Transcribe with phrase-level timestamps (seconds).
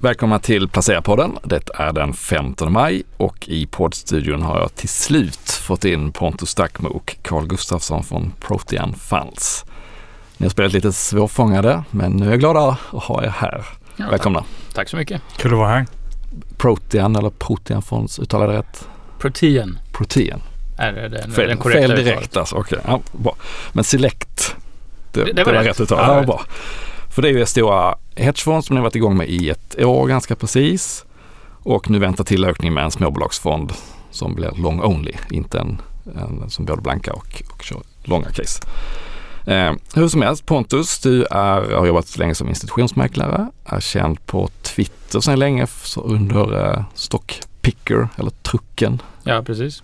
[0.00, 1.38] Välkomna till Placera-podden.
[1.44, 6.50] Det är den 15 maj och i poddstudion har jag till slut fått in Pontus
[6.50, 9.64] Stackmo och Carl Gustafsson från Protean Funds.
[10.36, 13.64] Ni har spelat lite svårfångade, men nu är jag glad att ha er här.
[13.96, 14.40] Ja, Välkomna.
[14.40, 14.74] Tack.
[14.74, 15.22] tack så mycket.
[15.36, 15.86] Kul att vara här.
[16.56, 18.88] Protean eller Protean Funds, uttalade jag rätt?
[19.18, 19.78] Protean.
[19.92, 20.40] Protean.
[20.76, 22.78] Är det den, fel, den korrekta Fel direkt alltså, okej.
[22.78, 22.98] Okay.
[23.24, 23.34] Ja.
[23.72, 24.56] Men Select,
[25.12, 25.98] det, det, det var, rätt, rätt uttal.
[25.98, 26.42] Ja, bra.
[27.10, 30.34] För det är ju stora hedgefond som ni varit igång med i ett år ganska
[30.34, 31.04] precis.
[31.62, 33.72] Och nu väntar tillökning med en småbolagsfond
[34.10, 35.80] som blir long only, inte en,
[36.16, 38.62] en som både blanka och, och kör långa case.
[39.46, 44.48] Eh, hur som helst, Pontus, du är, har jobbat länge som institutionsmäklare, är känd på
[44.62, 49.02] Twitter sedan länge under eh, Stockpicker eller Trucken.
[49.22, 49.82] Ja, precis.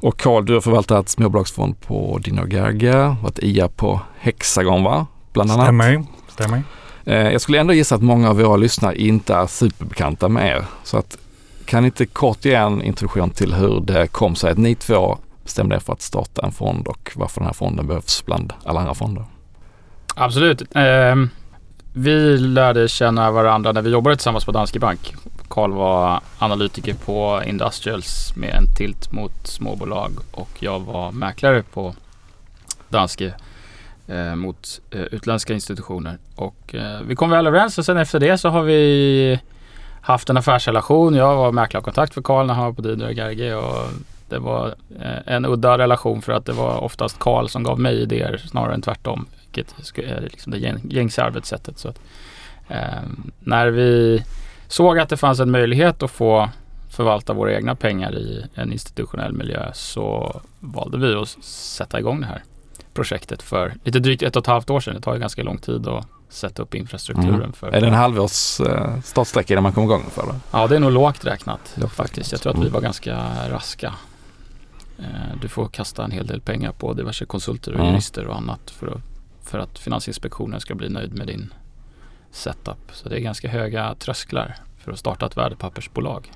[0.00, 5.06] Och Carl, du har förvaltat småbolagsfond på Dino Gerge, varit IA på Hexagon va?
[5.32, 5.66] Bland annat.
[5.66, 6.04] Stämmer.
[6.28, 6.62] Stämmer.
[7.04, 10.64] Eh, jag skulle ändå gissa att många av våra lyssnare inte är superbekanta med er.
[10.84, 11.18] Så att,
[11.64, 15.18] kan ni inte kort ge en introduktion till hur det kom sig att ni två
[15.42, 18.80] bestämde er för att starta en fond och varför den här fonden behövs bland alla
[18.80, 19.24] andra fonder?
[20.14, 20.62] Absolut.
[20.76, 21.14] Eh,
[21.92, 25.14] vi lärde känna varandra när vi jobbade tillsammans på Danske Bank.
[25.48, 31.94] Karl var analytiker på Industrials med en tilt mot småbolag och jag var mäklare på
[32.88, 33.34] Danske
[34.10, 36.18] eh, mot eh, utländska institutioner.
[36.34, 39.40] Och eh, vi kom väl överens och sen efter det så har vi
[40.00, 41.14] haft en affärsrelation.
[41.14, 43.88] Jag var mäklarkontakt för Karl när han var på Didner Gerge och
[44.28, 48.02] det var eh, en udda relation för att det var oftast Karl som gav mig
[48.02, 49.26] idéer snarare än tvärtom.
[49.44, 51.78] Vilket är liksom det gängse arbetssättet.
[51.78, 52.00] Så att,
[52.68, 53.02] eh,
[53.40, 54.24] när vi
[54.68, 56.48] såg att det fanns en möjlighet att få
[56.90, 62.26] förvalta våra egna pengar i en institutionell miljö så valde vi att sätta igång det
[62.26, 62.42] här
[62.94, 64.94] projektet för lite drygt ett och ett halvt år sedan.
[64.94, 67.34] Det tar ju ganska lång tid att sätta upp infrastrukturen.
[67.34, 67.52] Mm.
[67.52, 70.34] För är det en halvårs eh, startsträcka innan man kommer igång för?
[70.50, 72.32] Ja, det är nog lågt räknat lågt faktiskt.
[72.32, 72.72] Jag tror att vi mm.
[72.72, 73.16] var ganska
[73.50, 73.94] raska.
[74.98, 77.90] Eh, du får kasta en hel del pengar på diverse konsulter och mm.
[77.90, 79.00] jurister och annat för att,
[79.42, 81.52] för att Finansinspektionen ska bli nöjd med din
[82.30, 82.90] setup.
[82.92, 86.32] Så det är ganska höga trösklar för att starta ett värdepappersbolag.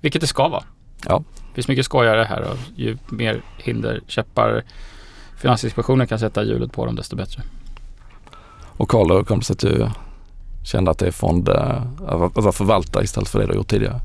[0.00, 0.64] Vilket det ska vara.
[1.06, 1.22] Ja.
[1.48, 4.64] Det finns mycket skojare här och ju mer hinder, käppar
[5.40, 7.42] Finansinspektionen kan sätta hjulet på dem desto bättre.
[8.62, 9.88] Och Karl, hur kom det sig att du
[10.62, 14.00] kände att det är fond eh, att vara förvaltare istället för det du gjort tidigare?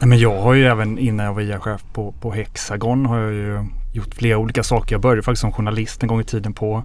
[0.00, 3.32] Nej, men jag har ju även innan jag var IA-chef på, på Hexagon har jag
[3.32, 4.94] ju gjort flera olika saker.
[4.94, 6.82] Jag började faktiskt som journalist en gång i tiden på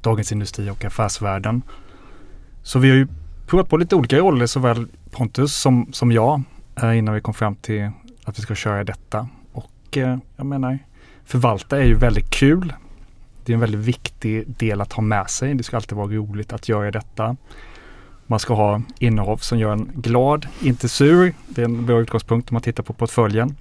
[0.00, 1.62] Dagens Industri och Affärsvärlden.
[2.62, 3.08] Så vi har ju
[3.46, 6.42] provat på lite olika roller såväl Pontus som, som jag
[6.82, 7.90] eh, innan vi kom fram till
[8.24, 9.28] att vi ska köra detta.
[9.52, 10.78] Och eh, jag menar
[11.24, 12.72] Förvalta är ju väldigt kul.
[13.44, 15.54] Det är en väldigt viktig del att ha med sig.
[15.54, 17.36] Det ska alltid vara roligt att göra detta.
[18.26, 21.34] Man ska ha innehav som gör en glad, inte sur.
[21.48, 23.56] Det är en bra utgångspunkt om man tittar på portföljen.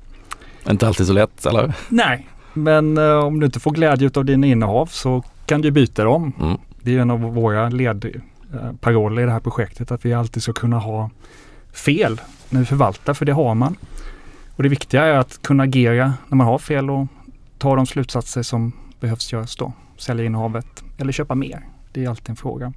[0.69, 1.73] Inte alltid så lätt, eller?
[1.89, 6.03] Nej, men uh, om du inte får glädje av dina innehav så kan du byta
[6.03, 6.33] dem.
[6.41, 6.57] Mm.
[6.81, 10.79] Det är en av våra ledparoller i det här projektet, att vi alltid ska kunna
[10.79, 11.09] ha
[11.73, 13.75] fel när vi förvaltar, för det har man.
[14.55, 17.07] Och det viktiga är att kunna agera när man har fel och
[17.63, 19.73] ta de slutsatser som behövs göras då.
[19.97, 21.67] Sälja innehavet eller köpa mer.
[21.91, 22.73] Det är alltid en fråga.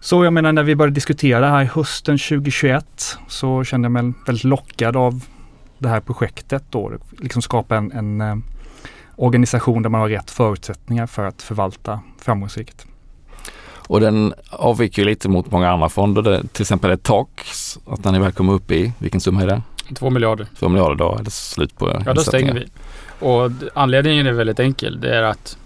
[0.00, 4.44] Så jag menar när vi började diskutera här hösten 2021 så kände jag mig väldigt
[4.44, 5.24] lockad av
[5.78, 6.92] det här projektet då.
[7.18, 8.36] Liksom skapa en, en eh,
[9.16, 12.86] organisation där man har rätt förutsättningar för att förvalta framgångsrikt.
[13.88, 16.22] Och den avviker lite mot många andra fonder.
[16.22, 17.44] Det, till exempel ett tak,
[17.86, 19.62] att när ni väl kommer upp i, vilken summa är det?
[19.94, 20.46] Två miljarder.
[20.58, 22.66] Två miljarder, då är det slut på Ja, då stänger vi.
[23.26, 25.00] Och anledningen är väldigt enkel.
[25.00, 25.58] Det är att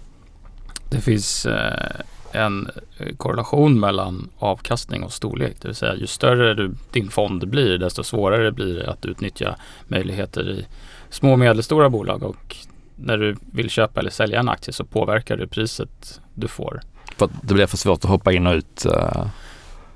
[0.89, 2.01] det finns eh,
[2.31, 2.69] en
[3.17, 5.55] korrelation mellan avkastning och storlek.
[5.61, 9.55] Det vill säga ju större du, din fond blir desto svårare blir det att utnyttja
[9.87, 10.65] möjligheter i
[11.09, 12.23] små och medelstora bolag.
[12.23, 12.55] Och
[12.95, 16.81] när du vill köpa eller sälja en aktie så påverkar det priset du får.
[17.17, 19.25] För att det blir för svårt att hoppa in och ut uh,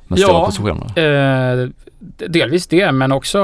[0.10, 1.00] med stora positioner?
[1.00, 1.70] Eh,
[2.28, 3.40] delvis det men också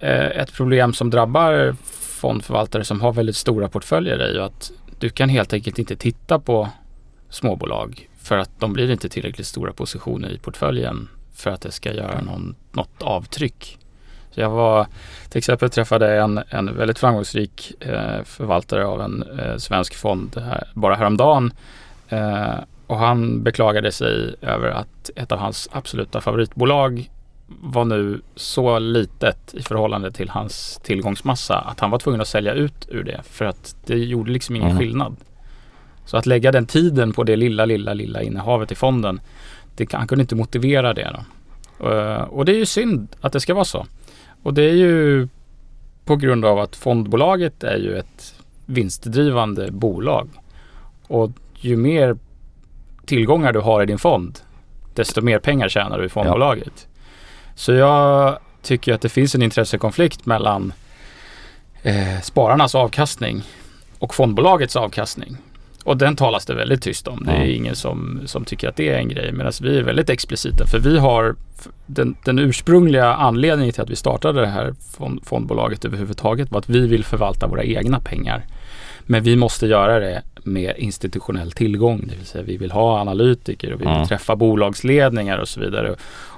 [0.00, 1.76] eh, ett problem som drabbar
[2.20, 6.38] fondförvaltare som har väldigt stora portföljer är ju att du kan helt enkelt inte titta
[6.38, 6.68] på
[7.28, 11.92] småbolag för att de blir inte tillräckligt stora positioner i portföljen för att det ska
[11.92, 13.78] göra någon, något avtryck.
[14.30, 14.86] Så jag var
[15.28, 20.68] till exempel träffade en, en väldigt framgångsrik eh, förvaltare av en eh, svensk fond här,
[20.74, 21.52] bara häromdagen.
[22.08, 22.54] Eh,
[22.88, 27.10] och han beklagade sig över att ett av hans absoluta favoritbolag
[27.46, 32.52] var nu så litet i förhållande till hans tillgångsmassa att han var tvungen att sälja
[32.52, 34.78] ut ur det för att det gjorde liksom ingen mm.
[34.78, 35.16] skillnad.
[36.04, 39.20] Så att lägga den tiden på det lilla, lilla, lilla innehavet i fonden,
[39.76, 41.12] det, han kunde inte motivera det.
[41.14, 41.88] Då.
[41.88, 43.86] Uh, och det är ju synd att det ska vara så.
[44.42, 45.28] Och det är ju
[46.04, 48.34] på grund av att fondbolaget är ju ett
[48.66, 50.28] vinstdrivande bolag.
[51.06, 51.30] Och
[51.60, 52.16] ju mer
[53.08, 54.38] tillgångar du har i din fond,
[54.94, 56.72] desto mer pengar tjänar du i fondbolaget.
[56.76, 56.88] Ja.
[57.54, 60.72] Så jag tycker att det finns en intressekonflikt mellan
[61.82, 63.42] eh, spararnas avkastning
[63.98, 65.36] och fondbolagets avkastning.
[65.84, 67.24] Och den talas det väldigt tyst om.
[67.24, 69.32] Det är ingen som, som tycker att det är en grej.
[69.32, 70.66] Medan vi är väldigt explicita.
[70.66, 71.36] För vi har
[71.86, 76.68] den, den ursprungliga anledningen till att vi startade det här fond, fondbolaget överhuvudtaget var att
[76.68, 78.46] vi vill förvalta våra egna pengar.
[79.02, 80.22] Men vi måste göra det
[80.52, 82.04] med institutionell tillgång.
[82.08, 84.06] Det vill säga vi vill ha analytiker och vi vill mm.
[84.06, 85.94] träffa bolagsledningar och så vidare.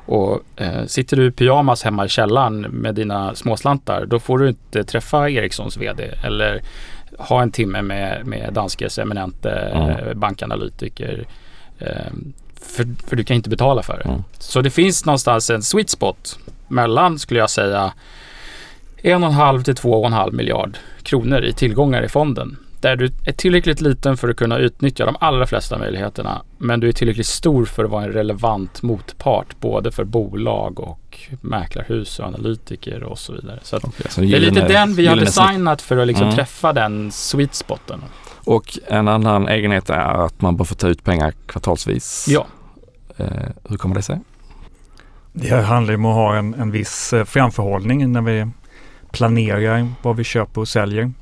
[0.07, 4.49] Och eh, sitter du i pyjamas hemma i källaren med dina småslantar då får du
[4.49, 6.62] inte träffa Ericssons VD eller
[7.19, 10.21] ha en timme med, med danskes eminente mm.
[10.21, 11.25] bankanalytiker.
[11.79, 11.89] Eh,
[12.61, 14.09] för, för, du kan inte betala för det.
[14.09, 14.25] Mm.
[14.39, 17.93] Så det finns någonstans en sweet spot mellan, skulle jag säga,
[19.03, 22.57] en och en halv till två och en halv miljard kronor i tillgångar i fonden.
[22.81, 26.43] Där du är tillräckligt liten för att kunna utnyttja de allra flesta möjligheterna.
[26.59, 31.19] Men du är tillräckligt stor för att vara en relevant motpart både för bolag och
[31.41, 33.59] mäklarhus och analytiker och så vidare.
[33.62, 36.37] Så, okay, så det är lite den vi har designat för att liksom mm.
[36.37, 38.03] träffa den sweet spoten.
[38.44, 42.26] Och en annan egenhet är att man bara får ta ut pengar kvartalsvis.
[42.29, 42.47] Ja.
[43.17, 43.26] Eh,
[43.69, 44.21] hur kommer det sig?
[45.33, 48.50] Det handlar om att ha en, en viss eh, framförhållning när vi
[49.12, 51.12] planerar vad vi köper och säljer.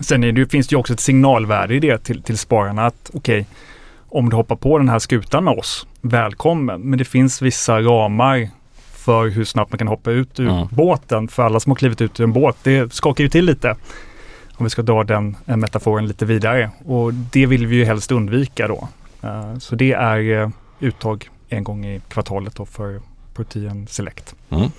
[0.00, 3.40] Sen det, finns det ju också ett signalvärde i det till, till spararna att okej,
[3.40, 3.44] okay,
[4.08, 6.80] om du hoppar på den här skutan med oss, välkommen.
[6.80, 8.48] Men det finns vissa ramar
[8.92, 10.68] för hur snabbt man kan hoppa ut ur mm.
[10.70, 11.28] båten.
[11.28, 13.76] För alla som har klivit ut ur en båt, det skakar ju till lite.
[14.56, 16.70] Om vi ska dra den metaforen lite vidare.
[16.84, 18.88] Och det vill vi ju helst undvika då.
[19.24, 20.48] Uh, så det är uh,
[20.80, 23.00] uttag en gång i kvartalet då för
[23.34, 24.34] Protein Select.
[24.50, 24.70] Mm.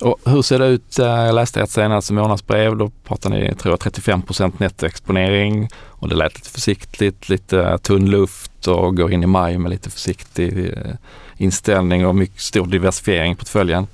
[0.00, 0.98] Och hur ser det ut?
[0.98, 2.76] Eh, jag läste ert senaste månadsbrev.
[2.76, 4.22] Då pratar ni, tror jag, 35
[4.58, 9.70] nettoexponering och det lät lite försiktigt, lite tunn luft och går in i maj med
[9.70, 10.94] lite försiktig eh,
[11.36, 13.86] inställning och mycket stor diversifiering i portföljen.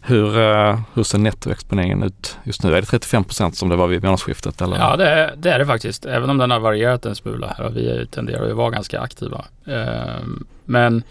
[0.00, 2.76] Hur, eh, hur ser nettoexponeringen ut just nu?
[2.76, 4.60] Är det 35% som det var vid månadsskiftet?
[4.60, 4.76] Eller?
[4.76, 6.04] Ja, det är, det är det faktiskt.
[6.04, 9.44] Även om den har varierat en smula vi tenderar ju att vara ganska aktiva.
[9.66, 11.02] Ehm, men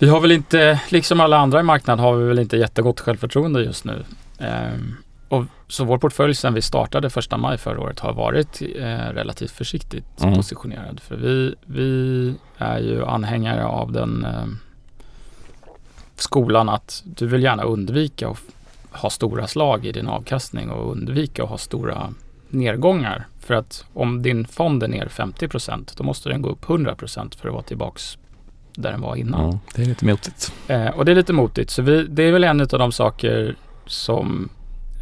[0.00, 3.62] vi har väl inte, liksom alla andra i marknaden, har vi väl inte jättegott självförtroende
[3.62, 4.04] just nu.
[4.38, 4.96] Um,
[5.28, 9.50] och så vår portfölj sedan vi startade första maj förra året har varit eh, relativt
[9.50, 10.34] försiktigt mm.
[10.34, 11.00] positionerad.
[11.00, 14.46] För vi, vi är ju anhängare av den eh,
[16.16, 18.38] skolan att du vill gärna undvika att
[18.90, 22.14] ha stora slag i din avkastning och undvika att ha stora
[22.48, 23.26] nedgångar.
[23.40, 27.48] För att om din fond är ner 50% då måste den gå upp 100% för
[27.48, 28.18] att vara tillbaks
[28.74, 29.40] där den var innan.
[29.40, 30.52] Ja, det är lite motigt.
[30.68, 31.70] Eh, och det är lite motigt.
[31.70, 33.56] Så vi, det är väl en av de saker
[33.86, 34.48] som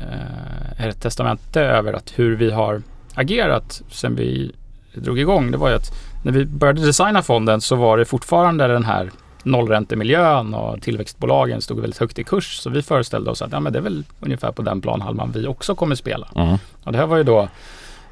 [0.00, 2.82] eh, är ett testamente över att hur vi har
[3.14, 4.52] agerat sen vi
[4.94, 5.50] drog igång.
[5.50, 5.92] Det var ju att
[6.24, 9.10] när vi började designa fonden så var det fortfarande den här
[9.42, 12.58] nollräntemiljön och tillväxtbolagen stod väldigt högt i kurs.
[12.58, 15.46] Så vi föreställde oss att ja, men det är väl ungefär på den planhalvan vi
[15.46, 16.28] också kommer spela.
[16.36, 16.56] Mm.
[16.84, 17.48] Och det här var ju då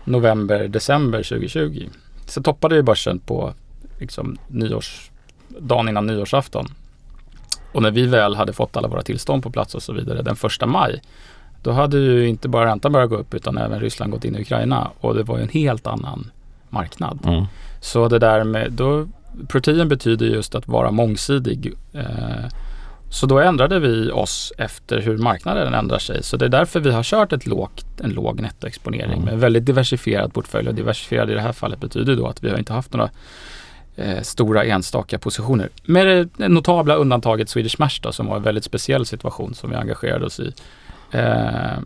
[0.05, 1.89] november, december 2020.
[2.27, 3.55] Så toppade ju börsen på
[3.99, 5.11] liksom nyårs
[5.49, 6.67] dagen innan nyårsafton.
[7.73, 10.37] Och när vi väl hade fått alla våra tillstånd på plats och så vidare den
[10.37, 11.03] första maj.
[11.63, 14.41] Då hade ju inte bara räntan börjat gå upp utan även Ryssland gått in i
[14.41, 16.31] Ukraina och det var ju en helt annan
[16.71, 17.19] marknad.
[17.25, 17.45] Mm.
[17.81, 19.07] Så det där med, då,
[19.49, 21.75] protein betyder just att vara mångsidig.
[21.93, 22.51] Eh,
[23.11, 26.23] så då ändrade vi oss efter hur marknaden ändrar sig.
[26.23, 29.25] Så det är därför vi har kört ett lågt, en låg nettoexponering mm.
[29.25, 30.69] med en väldigt diversifierad portfölj.
[30.69, 33.11] Och diversifierad i det här fallet betyder då att vi har inte haft några
[33.97, 35.69] eh, stora enstaka positioner.
[35.85, 39.77] Med det notabla undantaget Swedish Match då, som var en väldigt speciell situation som vi
[39.77, 40.53] engagerade oss i.
[41.11, 41.79] Eh,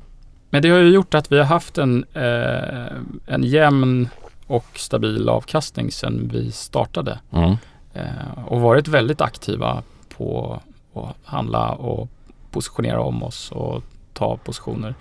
[0.50, 4.08] men det har ju gjort att vi har haft en, eh, en jämn
[4.46, 7.18] och stabil avkastning sedan vi startade.
[7.30, 7.56] Mm.
[7.94, 9.82] Eh, och varit väldigt aktiva
[10.16, 10.60] på
[10.94, 12.08] att handla och
[12.50, 14.94] positionera om oss och ta positioner.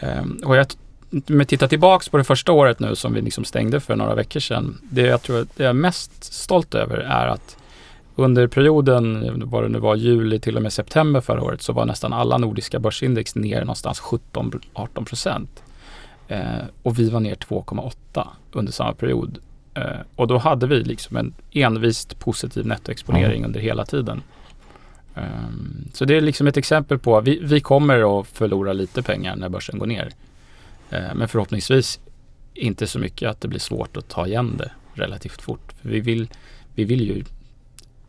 [0.00, 0.66] Eh, och jag
[1.14, 4.14] om vi tittar tillbaks på det första året nu som vi liksom stängde för några
[4.14, 4.78] veckor sedan.
[4.82, 7.56] Det jag tror det jag är mest stolt över är att
[8.16, 11.86] under perioden, vad det nu var, juli till och med september förra året så var
[11.86, 15.62] nästan alla nordiska börsindex ner någonstans 17-18 procent.
[16.28, 16.40] Eh,
[16.82, 19.38] och vi var ner 2,8 under samma period.
[19.74, 19.82] Eh,
[20.16, 23.44] och då hade vi liksom en envist positiv nettoexponering mm.
[23.44, 24.22] under hela tiden.
[25.14, 29.36] Um, så det är liksom ett exempel på, vi, vi kommer att förlora lite pengar
[29.36, 30.10] när börsen går ner.
[30.94, 32.00] Eh, men förhoppningsvis
[32.54, 35.72] inte så mycket att det blir svårt att ta igen det relativt fort.
[35.82, 36.28] För vi, vill,
[36.74, 37.24] vi vill ju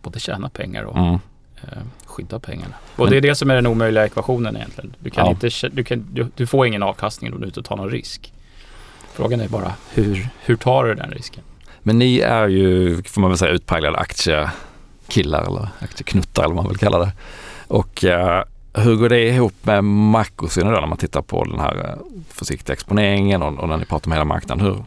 [0.01, 1.13] både tjäna pengar och mm.
[1.61, 2.73] eh, skydda pengarna.
[2.95, 4.95] Och det är det som är den omöjliga ekvationen egentligen.
[4.99, 5.31] Du, kan ja.
[5.31, 8.33] inte, du, kan, du, du, får ingen avkastning om du inte tar någon risk.
[9.13, 11.43] Frågan är bara hur, hur tar du den risken?
[11.83, 16.71] Men ni är ju, får man väl säga, utpräglade aktiekillar eller aktieknuttar eller vad man
[16.71, 17.11] vill kalla det.
[17.67, 18.41] Och uh,
[18.77, 22.73] hur går det ihop med makrosynen då när man tittar på den här eh, försiktiga
[22.73, 24.65] exponeringen och, och när ni pratar med hela marknaden?
[24.65, 24.83] Hur,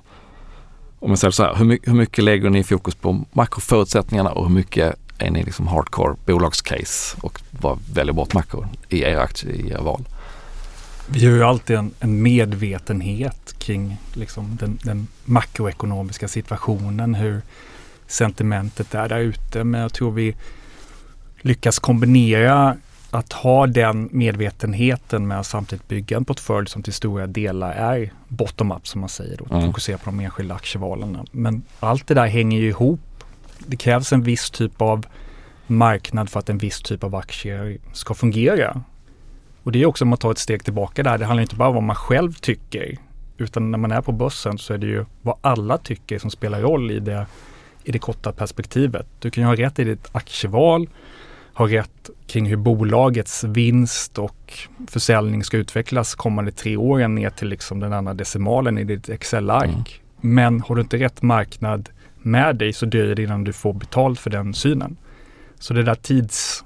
[0.98, 4.48] om jag säger så här, hur mycket, hur mycket lägger ni fokus på makroförutsättningarna och
[4.48, 9.52] hur mycket är ni liksom hardcore bolagscase och bara väljer bort makro i era aktier,
[9.52, 10.04] i era val?
[11.10, 17.42] Vi har ju alltid en, en medvetenhet kring liksom den, den, makroekonomiska situationen, hur
[18.06, 19.64] sentimentet är där ute.
[19.64, 20.34] Men jag tror vi
[21.40, 22.76] lyckas kombinera
[23.10, 28.12] att ha den medvetenheten med att samtidigt bygga en portfölj som till stora delar är
[28.28, 29.36] bottom-up som man säger.
[29.36, 29.66] Då, mm.
[29.66, 31.18] Fokusera på de enskilda aktievalen.
[31.30, 33.00] Men allt det där hänger ju ihop.
[33.58, 35.06] Det krävs en viss typ av
[35.66, 38.82] marknad för att en viss typ av aktier ska fungera.
[39.62, 41.18] Och det är också om man tar ett steg tillbaka där.
[41.18, 42.98] Det handlar inte bara om vad man själv tycker.
[43.38, 46.60] Utan när man är på börsen så är det ju vad alla tycker som spelar
[46.60, 47.26] roll i det,
[47.84, 49.06] i det korta perspektivet.
[49.18, 50.88] Du kan ju ha rätt i ditt aktieval,
[51.58, 57.48] ha rätt kring hur bolagets vinst och försäljning ska utvecklas kommande tre åren ner till
[57.48, 59.64] liksom den andra decimalen i ditt Excel-ark.
[59.64, 60.34] Mm.
[60.34, 61.88] Men har du inte rätt marknad
[62.18, 64.96] med dig så dröjer det innan du får betalt för den synen.
[65.58, 66.64] Så det där tids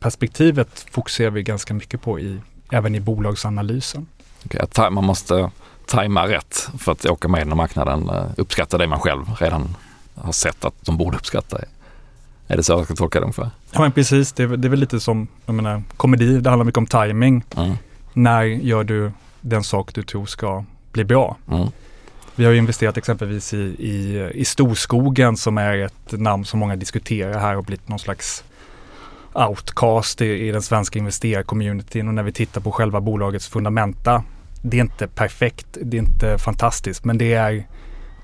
[0.00, 4.06] perspektivet fokuserar vi ganska mycket på i, även i bolagsanalysen.
[4.44, 5.50] Okay, man måste
[5.86, 9.76] tajma rätt för att åka med i marknaden, eh, uppskatta det man själv redan
[10.14, 11.58] har sett att de borde uppskatta.
[12.50, 13.50] Är det så jag ska tolka det ungefär?
[13.70, 16.64] Ja men precis, det är, det är väl lite som jag menar, komedi, det handlar
[16.64, 17.44] mycket om timing.
[17.56, 17.74] Mm.
[18.12, 21.36] När gör du den sak du tror ska bli bra?
[21.50, 21.68] Mm.
[22.34, 27.38] Vi har investerat exempelvis i, i, i Storskogen som är ett namn som många diskuterar
[27.38, 28.44] här och blivit någon slags
[29.32, 34.24] outcast i, i den svenska investerarcommunityn och när vi tittar på själva bolagets fundamenta.
[34.62, 37.66] Det är inte perfekt, det är inte fantastiskt men det är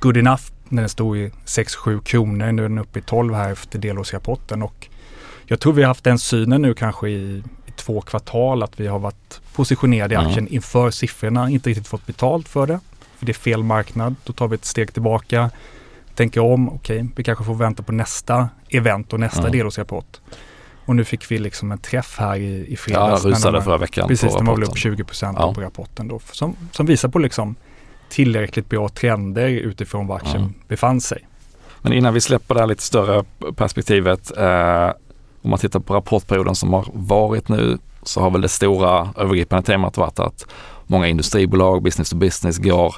[0.00, 2.52] good enough när den stod i 6-7 kronor.
[2.52, 4.88] Nu är den uppe i 12 här efter delårsrapporten och
[5.46, 8.86] jag tror vi har haft den synen nu kanske i, i två kvartal att vi
[8.86, 10.54] har varit positionerade i aktien mm.
[10.54, 12.80] inför siffrorna, inte riktigt fått betalt för det.
[13.18, 14.14] För det är fel marknad.
[14.24, 15.50] Då tar vi ett steg tillbaka,
[16.14, 19.52] tänker om, okej, okay, vi kanske får vänta på nästa event och nästa mm.
[19.52, 20.20] delårsrapport.
[20.84, 23.24] Och nu fick vi liksom en träff här i, i fredags.
[23.24, 25.54] Ja, rusade förra veckan Precis, den var väl upp 20 procent ja.
[25.54, 26.20] på rapporten då.
[26.32, 27.56] Som, som visar på liksom
[28.08, 30.54] tillräckligt bra trender utifrån var aktien mm.
[30.68, 31.26] befann sig.
[31.82, 33.24] Men innan vi släpper det här lite större
[33.56, 34.36] perspektivet.
[34.36, 34.90] Eh,
[35.42, 39.66] om man tittar på rapportperioden som har varit nu så har väl det stora övergripande
[39.66, 40.46] temat varit att
[40.86, 42.94] många industribolag, business to business, går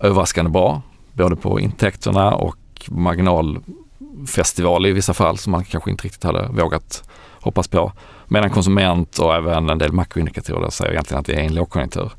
[0.00, 0.82] överraskande bra.
[1.12, 2.56] Både på intäkterna och
[2.88, 7.08] marginalfestival i vissa fall som man kanske inte riktigt hade vågat
[7.40, 7.92] hoppas på.
[8.28, 12.12] Medan konsument och även en del makroindikatorer säger egentligen att vi är i en lågkonjunktur.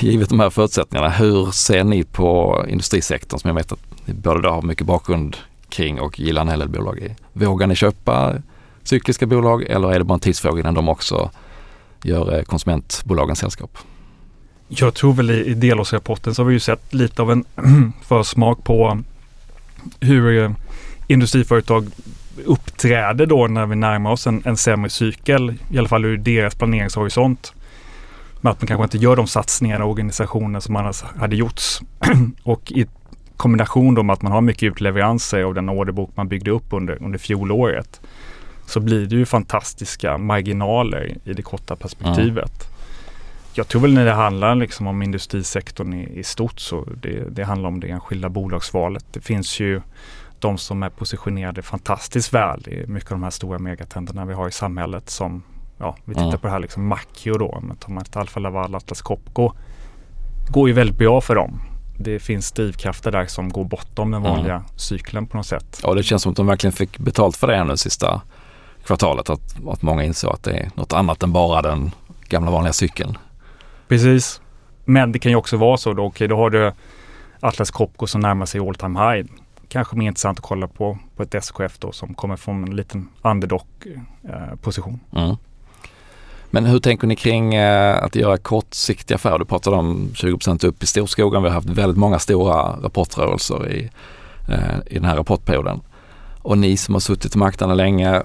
[0.00, 4.48] Givet de här förutsättningarna, hur ser ni på industrisektorn som jag vet att ni både
[4.48, 5.36] har mycket bakgrund
[5.68, 7.14] kring och gillar en hel del bolag i?
[7.32, 8.34] Vågar ni köpa
[8.82, 11.30] cykliska bolag eller är det bara en tidsfråga innan de också
[12.02, 13.78] gör eh, konsumentbolagen sällskap?
[14.68, 17.44] Jag tror väl i, i delårsrapporten så har vi ju sett lite av en
[18.02, 18.98] försmak på
[20.00, 20.50] hur eh,
[21.06, 21.86] industriföretag
[22.44, 26.54] uppträder då när vi närmar oss en, en sämre cykel, i alla fall ur deras
[26.54, 27.52] planeringshorisont.
[28.40, 31.80] Med att man kanske inte gör de satsningar och organisationer som annars hade gjorts.
[32.42, 32.86] och i
[33.36, 37.02] kombination då med att man har mycket utleveranser av den orderbok man byggde upp under,
[37.02, 38.00] under fjolåret
[38.66, 42.64] så blir det ju fantastiska marginaler i det korta perspektivet.
[42.64, 42.78] Mm.
[43.54, 47.44] Jag tror väl när det handlar liksom om industrisektorn i, i stort så det, det
[47.44, 49.04] handlar om det enskilda bolagsvalet.
[49.12, 49.80] Det finns ju
[50.38, 54.48] de som är positionerade fantastiskt väl i mycket av de här stora megatrenderna vi har
[54.48, 55.42] i samhället som,
[55.78, 56.38] ja, vi tittar mm.
[56.38, 59.52] på det här liksom makro då, tar man ett Alfa Laval, Atlas Copco,
[60.48, 61.60] går ju väldigt bra för dem.
[61.98, 64.66] Det finns drivkrafter där som går bortom den vanliga mm.
[64.76, 65.80] cykeln på något sätt.
[65.82, 68.22] Ja, det känns som att de verkligen fick betalt för det här nu sista
[68.84, 71.90] kvartalet, att, att många insåg att det är något annat än bara den
[72.28, 73.18] gamla vanliga cykeln.
[73.88, 74.40] Precis.
[74.84, 76.72] Men det kan ju också vara så då, okej, okay, då har du
[77.40, 79.26] Atlas Copco som närmar sig all time high
[79.68, 83.08] kanske mer intressant att kolla på, på ett SKF då som kommer från en liten
[83.22, 85.00] underdog-position.
[85.12, 85.36] Eh, mm.
[86.50, 89.38] Men hur tänker ni kring eh, att göra kortsiktiga affärer?
[89.38, 91.42] Du pratade om 20% upp i storskogen.
[91.42, 93.90] Vi har haft väldigt många stora rapportrörelser i,
[94.48, 95.80] eh, i den här rapportperioden.
[96.42, 98.22] Och ni som har suttit i marknaden länge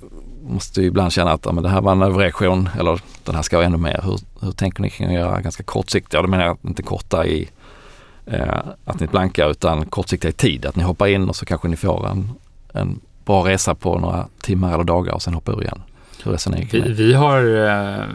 [0.48, 3.42] måste ju ibland känna att ja, men det här var en överreaktion eller den här
[3.42, 4.02] ska vara ännu mer.
[4.04, 7.26] Hur, hur tänker ni kring att göra ganska kortsiktiga, och då menar jag inte korta
[7.26, 7.50] i
[8.26, 10.66] eh, att ni blankar utan kortsiktiga i tid.
[10.66, 12.30] Att ni hoppar in och så kanske ni får en,
[12.74, 15.82] en bra resa på några timmar eller dagar och sen hoppar ur igen?
[16.24, 16.68] Resonerar ni?
[16.72, 18.06] Vi, vi har, eh,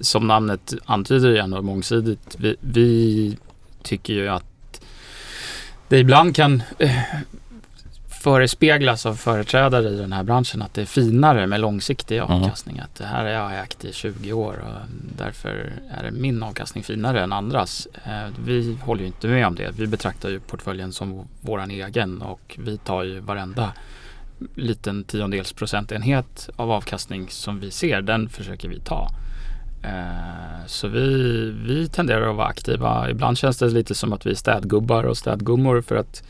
[0.00, 2.36] som namnet antyder och mångsidigt.
[2.38, 3.38] Vi, vi
[3.82, 4.80] tycker ju att
[5.88, 6.90] det ibland kan eh,
[8.26, 12.76] förespeglas av företrädare i den här branschen att det är finare med långsiktig avkastning.
[12.76, 12.84] Mm.
[12.84, 14.88] Att det här har jag ägt i 20 år och
[15.18, 17.88] därför är min avkastning finare än andras.
[18.04, 19.70] Eh, vi håller ju inte med om det.
[19.78, 23.72] Vi betraktar ju portföljen som våran egen och vi tar ju varenda
[24.54, 29.10] liten tiondels procentenhet av avkastning som vi ser, den försöker vi ta.
[29.82, 33.10] Eh, så vi, vi tenderar att vara aktiva.
[33.10, 36.22] Ibland känns det lite som att vi är städgubbar och städgummor för att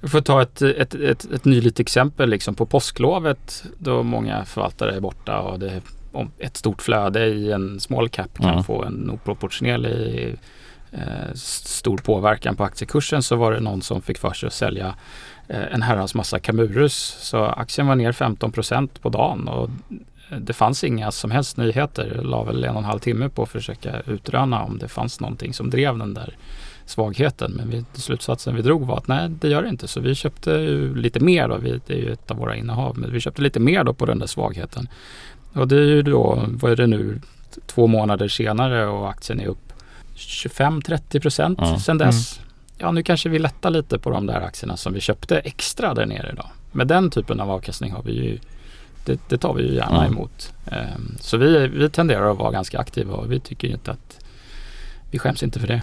[0.00, 4.96] jag får ta ett, ett, ett, ett nyligt exempel liksom på påsklovet då många förvaltare
[4.96, 5.80] är borta och det
[6.12, 8.64] om ett stort flöde i en small cap kan mm.
[8.64, 10.36] få en oproportionerlig
[10.92, 14.94] eh, stor påverkan på aktiekursen så var det någon som fick för sig att sälja
[15.50, 17.16] en herrans massa Camurus.
[17.20, 19.70] Så aktien var ner 15% på dagen och
[20.38, 22.12] det fanns inga som helst nyheter.
[22.16, 25.20] Jag la väl en och en halv timme på att försöka utröna om det fanns
[25.20, 26.36] någonting som drev den där
[26.86, 27.52] svagheten.
[27.52, 29.88] Men vi, slutsatsen vi drog var att nej, det gör det inte.
[29.88, 30.58] Så vi köpte
[30.94, 31.56] lite mer då.
[31.56, 32.98] Vi, det är ju ett av våra innehav.
[32.98, 34.88] Men vi köpte lite mer då på den där svagheten.
[35.52, 37.20] Och det är ju då, vad är det nu,
[37.66, 39.72] två månader senare och aktien är upp
[40.16, 41.78] 25-30 procent mm.
[41.78, 42.38] sedan dess.
[42.38, 42.49] Mm.
[42.82, 46.06] Ja, nu kanske vi lättar lite på de där aktierna som vi köpte extra där
[46.06, 46.46] nere då.
[46.72, 48.38] Med den typen av avkastning har vi ju
[49.04, 50.52] det, det tar vi ju gärna emot.
[50.66, 54.24] Um, så vi, vi tenderar att vara ganska aktiva och vi tycker inte att
[55.10, 55.82] vi skäms inte för det.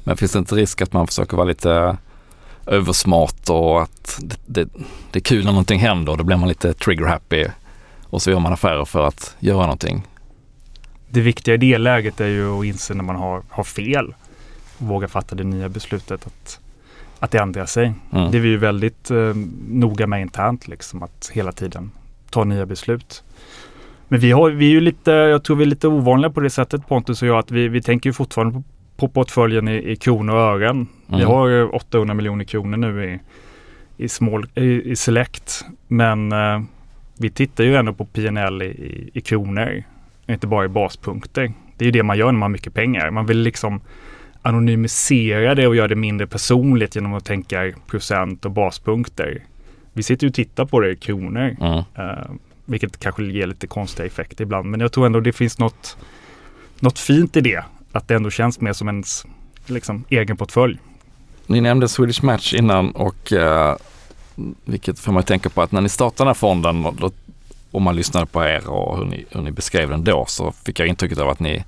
[0.00, 1.96] Men finns det inte risk att man försöker vara lite
[2.66, 4.68] översmart och att det, det,
[5.10, 7.46] det är kul när någonting händer och då blir man lite trigger happy
[8.04, 10.06] och så gör man affärer för att göra någonting.
[11.08, 14.14] Det viktiga i det läget är ju att inse när man har, har fel
[14.80, 16.60] våga fatta det nya beslutet att,
[17.18, 17.92] att det ändrar sig.
[18.12, 18.30] Mm.
[18.30, 19.34] Det är vi ju väldigt eh,
[19.68, 21.90] noga med internt, liksom, att hela tiden
[22.30, 23.24] ta nya beslut.
[24.08, 26.50] Men vi, har, vi är ju lite, jag tror vi är lite ovanliga på det
[26.50, 28.62] sättet Pontus och jag, att vi, vi tänker ju fortfarande på,
[28.96, 30.88] på portföljen i, i kronor och ören.
[31.08, 31.18] Mm.
[31.20, 33.20] Vi har 800 miljoner kronor nu i,
[34.04, 35.64] i, small, i, i Select.
[35.88, 36.60] Men eh,
[37.18, 39.82] vi tittar ju ändå på PNL i, i, i kronor,
[40.26, 41.52] inte bara i baspunkter.
[41.76, 43.10] Det är ju det man gör när man har mycket pengar.
[43.10, 43.80] Man vill liksom
[44.42, 49.44] anonymisera det och göra det mindre personligt genom att tänka procent och baspunkter.
[49.92, 51.56] Vi sitter ju och tittar på det i kronor.
[51.60, 51.78] Mm.
[51.78, 52.30] Uh,
[52.64, 54.70] vilket kanske ger lite konstiga effekter ibland.
[54.70, 55.96] Men jag tror ändå det finns något,
[56.80, 57.64] något fint i det.
[57.92, 59.26] Att det ändå känns mer som ens
[59.66, 60.78] liksom, egen portfölj.
[61.46, 63.74] Ni nämnde Swedish Match innan och uh,
[64.64, 67.14] vilket får man tänka på att när ni startade den här fonden och,
[67.70, 70.80] och man lyssnade på er och hur ni, hur ni beskrev den då så fick
[70.80, 71.64] jag intrycket av att ni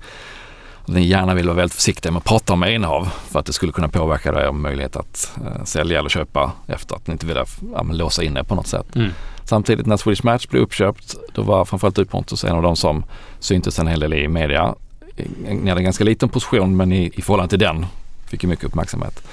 [0.85, 3.71] ni gärna vill vara väldigt försiktiga med att prata om innehav för att det skulle
[3.71, 7.37] kunna påverka er möjlighet att eh, sälja eller köpa efter att ni inte vill
[7.73, 8.95] ja, låsa in er på något sätt.
[8.95, 9.11] Mm.
[9.45, 13.03] Samtidigt när Swedish Match blev uppköpt då var framförallt du Pontus en av de som
[13.39, 14.75] syntes en hel del i media.
[15.47, 17.85] Ni hade en ganska liten position men i, i förhållande till den
[18.25, 19.23] fick ju mycket uppmärksamhet.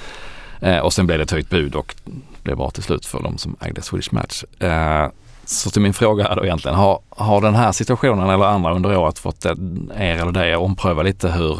[0.61, 1.95] Eh, och sen blev det ett höjt bud och
[2.43, 4.43] blev bra till slut för de som ägde Swedish Match.
[4.59, 5.07] Eh,
[5.51, 8.97] så till min fråga är då egentligen, har, har den här situationen eller andra under
[8.97, 9.55] året fått er
[9.95, 11.59] eller dig att ompröva lite hur,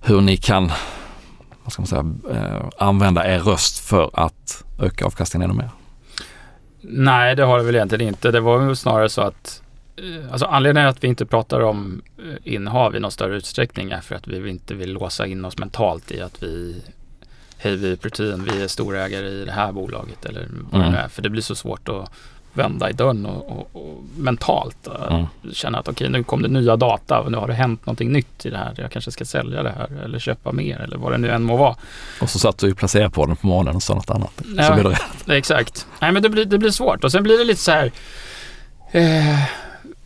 [0.00, 0.72] hur ni kan
[1.66, 5.70] vad ska man säga, eh, använda er röst för att öka avkastningen ännu mer?
[6.80, 8.30] Nej, det har det väl egentligen inte.
[8.30, 9.62] Det var väl snarare så att
[9.96, 14.00] eh, Alltså anledningen att vi inte pratar om eh, innehav i någon större utsträckning är
[14.00, 16.82] för att vi inte vill låsa in oss mentalt i att vi
[17.58, 20.92] Hej vi är Protein, vi är storägare i det här bolaget eller vad mm.
[20.92, 21.08] det är.
[21.08, 22.10] För det blir så svårt att
[22.56, 25.26] vända i dörren och, och, och mentalt mm.
[25.52, 28.12] känna att okej okay, nu kom det nya data och nu har det hänt någonting
[28.12, 28.74] nytt i det här.
[28.76, 31.56] Jag kanske ska sälja det här eller köpa mer eller vad det nu än må
[31.56, 31.76] vara.
[32.20, 34.42] Och så satt du och placerade på den på morgonen och sa något annat.
[34.56, 35.28] Ja, så blir det rätt.
[35.28, 35.86] Exakt.
[36.00, 37.92] Nej men det blir, det blir svårt och sen blir det lite så här
[38.92, 39.40] eh,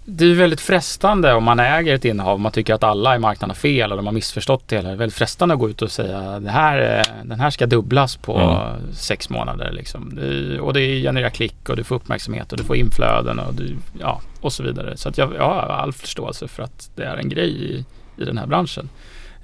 [0.04, 3.18] det är väldigt frestande om man äger ett innehav och man tycker att alla i
[3.18, 4.88] marknaden har fel och de har missförstått det hela.
[4.88, 8.16] Det är väldigt frestande att gå ut och säga det här, den här ska dubblas
[8.16, 8.94] på mm.
[8.94, 9.72] sex månader.
[9.72, 10.18] Liksom.
[10.60, 14.20] Och det genererar klick och du får uppmärksamhet och du får inflöden och, du, ja,
[14.40, 14.96] och så vidare.
[14.96, 17.84] Så att jag, jag har all förståelse för att det är en grej i,
[18.22, 18.88] i den här branschen.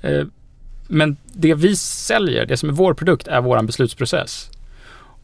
[0.02, 0.24] Eh,
[0.88, 4.50] men det vi säljer, det som är vår produkt, är vår beslutsprocess.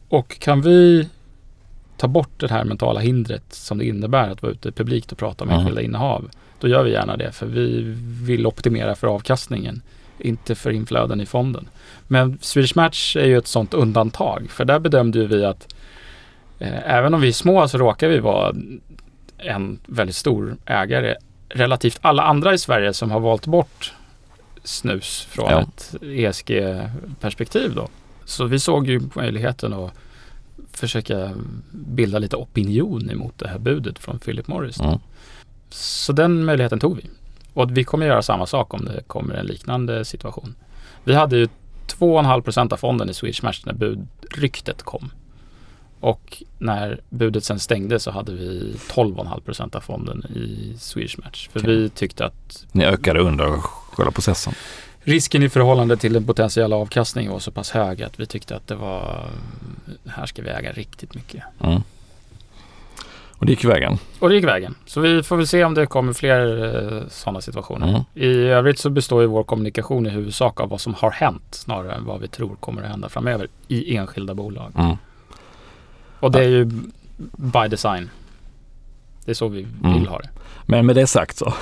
[0.09, 1.07] Och kan vi
[2.03, 5.43] ta bort det här mentala hindret som det innebär att vara ute publikt och prata
[5.43, 5.59] om mm.
[5.59, 6.29] enskilda innehav.
[6.59, 9.81] Då gör vi gärna det för vi vill optimera för avkastningen,
[10.17, 11.67] inte för inflöden i fonden.
[12.07, 15.75] Men Swedish Match är ju ett sådant undantag för där bedömde vi att
[16.59, 18.55] eh, även om vi är små så råkar vi vara
[19.37, 21.15] en väldigt stor ägare
[21.49, 23.93] relativt alla andra i Sverige som har valt bort
[24.63, 25.61] snus från ja.
[25.61, 27.87] ett ESG-perspektiv då.
[28.25, 29.93] Så vi såg ju möjligheten att
[30.73, 31.31] försöka
[31.71, 34.79] bilda lite opinion emot det här budet från Philip Morris.
[34.79, 34.99] Mm.
[35.69, 37.09] Så den möjligheten tog vi.
[37.53, 40.55] Och vi kommer göra samma sak om det kommer en liknande situation.
[41.03, 41.47] Vi hade ju
[41.87, 45.11] 2,5 procent av fonden i Swedish Match när budryktet kom.
[45.99, 51.49] Och när budet sen stängde så hade vi 12,5 procent av fonden i Swedish Match.
[51.53, 51.75] För okay.
[51.75, 52.65] vi tyckte att...
[52.71, 53.49] Ni ökade under
[53.91, 54.53] själva processen?
[55.03, 58.67] Risken i förhållande till den potentiella avkastningen var så pass hög att vi tyckte att
[58.67, 59.29] det var...
[60.05, 61.43] Här ska vi äga riktigt mycket.
[61.59, 61.81] Mm.
[63.37, 63.97] Och det gick vägen?
[64.19, 64.75] Och det gick vägen.
[64.85, 67.87] Så vi får väl se om det kommer fler eh, sådana situationer.
[67.87, 68.01] Mm.
[68.13, 71.93] I övrigt så består ju vår kommunikation i huvudsak av vad som har hänt snarare
[71.93, 74.71] än vad vi tror kommer att hända framöver i enskilda bolag.
[74.77, 74.97] Mm.
[76.19, 76.65] Och det är ju
[77.35, 78.09] by design.
[79.25, 79.93] Det är så vi mm.
[79.93, 80.29] vill ha det.
[80.65, 81.53] Men med det sagt så.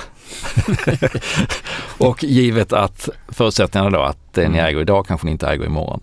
[1.98, 4.66] och givet att förutsättningarna då att det ni mm.
[4.66, 6.00] äger idag kanske ni inte äger imorgon.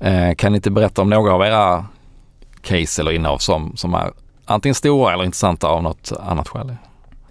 [0.00, 1.86] Eh, kan ni inte berätta om några av era
[2.62, 4.12] case eller innehav som, som är
[4.44, 6.66] antingen stora eller intressanta av något annat skäl?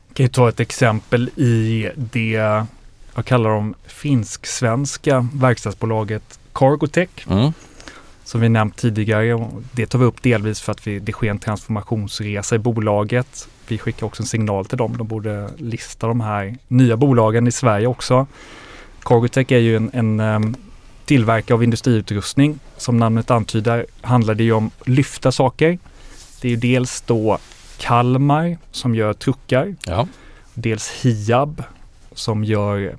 [0.07, 2.65] Jag kan ju ta ett exempel i det,
[3.15, 7.09] jag kallar dem finsk-svenska verkstadsbolaget Cargotech.
[7.29, 7.53] Mm
[8.29, 9.47] som vi nämnt tidigare.
[9.71, 13.47] Det tar vi upp delvis för att vi, det sker en transformationsresa i bolaget.
[13.71, 14.97] Vi skickar också en signal till dem.
[14.97, 18.27] De borde lista de här nya bolagen i Sverige också.
[19.03, 20.55] Cargotech är ju en, en um,
[21.05, 22.59] tillverkare av industriutrustning.
[22.77, 25.79] Som namnet antyder handlar det ju om lyfta saker.
[26.41, 27.37] Det är ju dels då
[27.77, 29.75] Kalmar som gör truckar.
[29.85, 30.07] Ja.
[30.53, 31.63] Dels Hiab
[32.11, 32.95] som gör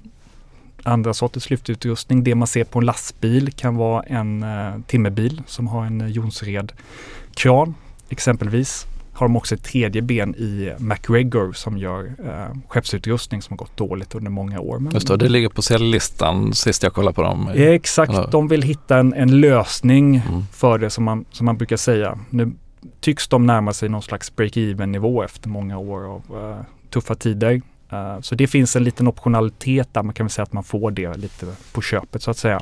[0.83, 2.24] andra sorters lyftutrustning.
[2.24, 6.11] Det man ser på en lastbil kan vara en eh, timmerbil som har en eh,
[6.11, 7.74] Jonsered-kran
[8.09, 8.87] exempelvis.
[9.20, 13.76] Har de också ett tredje ben i MacGregor som gör eh, skeppsutrustning som har gått
[13.76, 14.78] dåligt under många år.
[14.78, 17.48] Men, Just det, det ligger på säljlistan sist jag kollade på dem.
[17.54, 18.30] Exakt, eller?
[18.30, 20.42] de vill hitta en, en lösning mm.
[20.52, 22.18] för det som man, som man brukar säga.
[22.30, 22.52] Nu
[23.00, 27.62] tycks de närma sig någon slags break-even nivå efter många år av uh, tuffa tider.
[27.92, 30.90] Uh, så det finns en liten optionalitet där man kan väl säga att man får
[30.90, 32.61] det lite på köpet så att säga.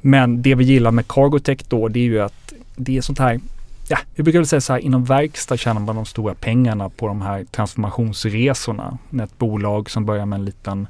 [0.00, 3.40] Men det vi gillar med Cargotech då det är ju att det är sånt här
[3.88, 7.06] Ja, vi brukar väl säga så här inom verkstad tjänar man de stora pengarna på
[7.06, 8.98] de här transformationsresorna.
[9.10, 10.88] När ett bolag som börjar med en liten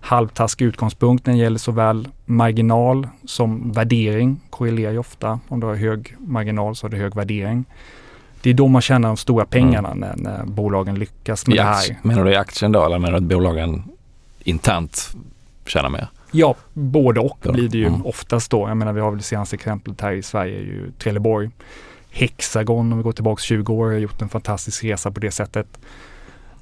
[0.00, 5.40] halvtaskig utgångspunkt när det gäller såväl marginal som värdering korrelerar ju ofta.
[5.48, 7.64] Om du har hög marginal så har du hög värdering
[8.46, 9.98] det är då man tjänar de stora pengarna mm.
[9.98, 11.96] när, när, bolagen lyckas med I det här.
[12.02, 13.82] Menar du i aktien då eller menar du att bolagen
[14.44, 15.16] internt
[15.66, 16.08] tjänar mer?
[16.32, 18.06] Ja, både och blir det ju mm.
[18.06, 18.68] oftast då.
[18.68, 21.50] Jag menar vi har väl det senaste exemplet här i Sverige är ju Trelleborg.
[22.16, 25.66] Hexagon om vi går tillbaka 20 år har gjort en fantastisk resa på det sättet.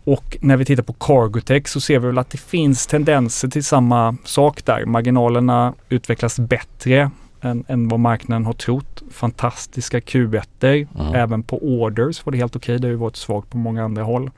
[0.05, 3.65] Och när vi tittar på Cargotech så ser vi väl att det finns tendenser till
[3.65, 4.85] samma sak där.
[4.87, 9.03] Marginalerna utvecklas bättre än, än vad marknaden har trott.
[9.11, 10.47] Fantastiska Q1.
[10.63, 11.15] Mm.
[11.15, 12.75] Även på orders var det helt okej.
[12.75, 12.79] Okay.
[12.79, 14.31] Det har ju varit svagt på många andra håll.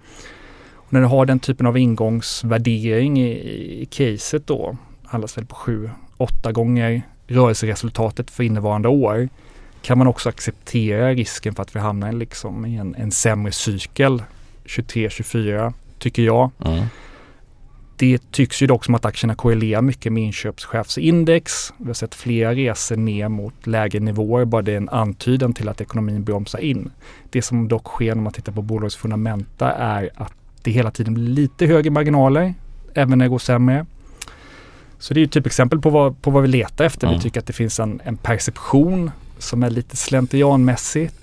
[0.74, 3.30] Och när du har den typen av ingångsvärdering i,
[3.82, 5.56] i caset då, handlas väl på
[6.18, 9.28] 7-8 gånger rörelseresultatet för innevarande år,
[9.86, 14.22] kan man också acceptera risken för att vi hamnar liksom i en, en sämre cykel
[14.64, 16.50] 23-24, tycker jag.
[16.64, 16.84] Mm.
[17.96, 21.72] Det tycks ju dock som att aktierna korrelerar mycket med inköpschefsindex.
[21.78, 25.68] Vi har sett flera resor ner mot lägre nivåer, bara det är en antydan till
[25.68, 26.90] att ekonomin bromsar in.
[27.30, 31.14] Det som dock sker när man tittar på bolagets fundamenta är att det hela tiden
[31.14, 32.54] blir lite högre marginaler,
[32.94, 33.86] även när det går sämre.
[34.98, 37.06] Så det är ett typexempel på vad, på vad vi letar efter.
[37.06, 37.18] Mm.
[37.18, 41.14] Vi tycker att det finns en, en perception som är lite slentrianmässigt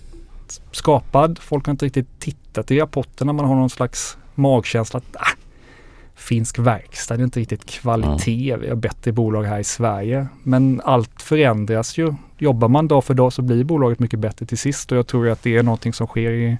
[0.71, 1.39] skapad.
[1.41, 3.34] Folk har inte riktigt tittat i rapporterna.
[3.34, 5.38] Man har någon slags magkänsla att ah,
[6.15, 8.49] finsk verkstad, det är inte riktigt kvalitet.
[8.49, 8.62] Mm.
[8.62, 10.28] Vi har bättre bolag här i Sverige.
[10.43, 12.13] Men allt förändras ju.
[12.38, 15.30] Jobbar man dag för dag så blir bolaget mycket bättre till sist och jag tror
[15.30, 16.58] att det är någonting som sker i,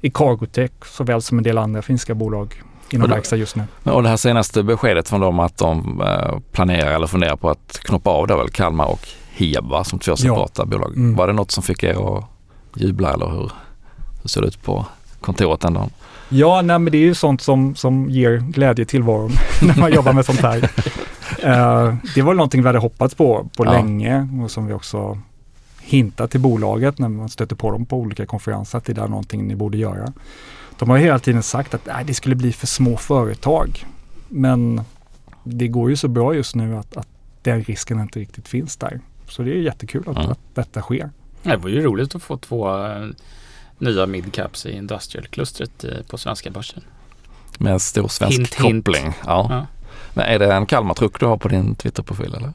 [0.00, 3.62] i Cargotech såväl som en del andra finska bolag inom verkstad just nu.
[3.82, 7.80] Och det här senaste beskedet från dem att de eh, planerar eller funderar på att
[7.82, 10.66] knoppa av då väl Kalmar och Heba som två separata ja.
[10.66, 10.96] bolag.
[10.96, 11.14] Mm.
[11.16, 12.24] Var det något som fick er att
[12.76, 13.52] jubla eller hur,
[14.22, 14.86] hur ser det ut på
[15.20, 15.90] kontoret den dagen?
[16.28, 19.30] Ja, nej, men det är ju sånt som, som ger glädje till tillvaron
[19.62, 20.56] när man jobbar med sånt här.
[20.58, 23.72] Uh, det var någonting vi hade hoppats på på ja.
[23.72, 25.18] länge och som vi också
[25.80, 29.48] hintat till bolaget när man stöter på dem på olika konferenser att det är någonting
[29.48, 30.12] ni borde göra.
[30.78, 33.86] De har hela tiden sagt att nej, det skulle bli för små företag.
[34.28, 34.80] Men
[35.44, 37.08] det går ju så bra just nu att, att
[37.42, 39.00] den risken inte riktigt finns där.
[39.32, 40.30] Så det är jättekul att, mm.
[40.30, 41.10] att detta sker.
[41.42, 43.06] Det var ju roligt att få två eh,
[43.78, 46.82] nya midcaps i industrial-klustret eh, på svenska börsen.
[47.58, 49.04] Med en stor svensk hint, koppling.
[49.04, 49.16] Hint.
[49.26, 49.46] Ja.
[49.50, 49.66] ja.
[50.14, 52.52] Men är det en Kalmar-truck du har på din Twitter-profil eller?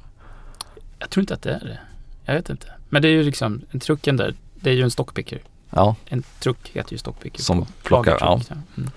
[1.00, 1.80] Jag tror inte att det är det.
[2.26, 2.68] Jag vet inte.
[2.90, 5.42] Men det är ju liksom, trucken där, det är ju en stockpicker.
[5.70, 5.96] Ja.
[6.06, 7.42] En truck heter ju stockpicker.
[7.42, 8.42] Som plockar, ja.
[8.78, 8.90] Mm.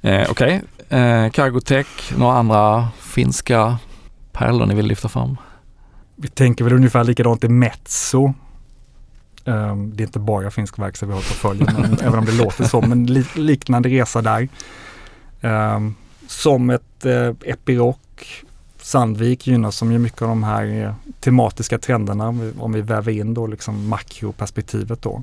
[0.00, 1.00] Eh, Okej, okay.
[1.00, 3.78] eh, Cargotech, några andra finska
[4.32, 5.36] pärlor ni vill lyfta fram?
[6.16, 8.34] Vi tänker väl ungefär likadant i Metso.
[9.44, 11.68] Um, det är inte bara finsk verkstad vi har på följen,
[12.02, 14.48] även om det låter så, men li liknande resa där.
[15.40, 15.94] Um,
[16.26, 17.96] som ett uh, Epiroc,
[18.80, 23.34] Sandvik gynnas som ju mycket av de här uh, tematiska trenderna om vi väver in
[23.34, 25.22] då liksom makroperspektivet då.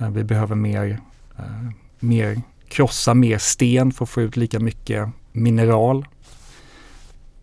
[0.00, 0.98] Uh, vi behöver mer,
[2.00, 6.06] mer krossa mer sten för att få ut lika mycket mineral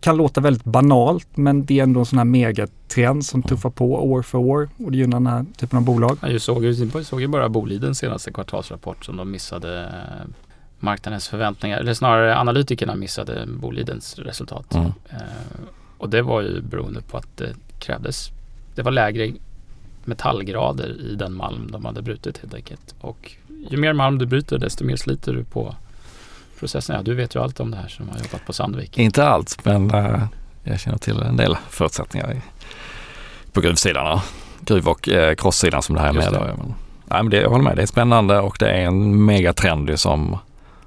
[0.02, 4.10] kan låta väldigt banalt men det är ändå en sån här megatrend som tuffar på
[4.10, 6.18] år för år och det gynnar den här typen av bolag.
[6.22, 10.30] Jag såg, jag såg ju bara Bolidens senaste kvartalsrapport som de missade eh,
[10.80, 14.74] marknadens förväntningar, eller snarare analytikerna missade Bolidens resultat.
[14.74, 14.86] Mm.
[15.10, 15.16] Eh,
[15.98, 18.30] och det var ju beroende på att det krävdes,
[18.74, 19.32] det var lägre
[20.04, 22.94] metallgrader i den malm de hade brutit helt enkelt.
[23.00, 23.32] Och
[23.70, 25.74] ju mer malm du bryter desto mer sliter du på
[26.62, 26.96] processen?
[26.96, 28.98] Ja, du vet ju allt om det här som har jobbat på Sandvik.
[28.98, 30.22] Inte allt, men äh,
[30.64, 32.40] jag känner till en del förutsättningar i,
[33.52, 34.20] på gruvsidan.
[34.60, 36.32] Gruv och äh, crosssidan som det här är med.
[36.32, 36.38] Det.
[36.38, 40.00] Men, nej, men det, jag håller med, det är spännande och det är en megatrend
[40.00, 40.38] som,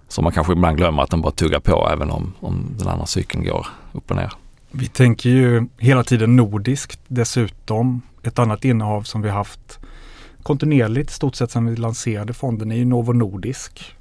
[0.07, 3.05] som man kanske ibland glömmer att den bara tuggar på även om, om den andra
[3.05, 4.31] cykeln går upp och ner.
[4.71, 8.01] Vi tänker ju hela tiden nordiskt dessutom.
[8.23, 9.79] Ett annat innehav som vi haft
[10.43, 13.94] kontinuerligt i stort sett sedan vi lanserade fonden är ju Novo Nordisk.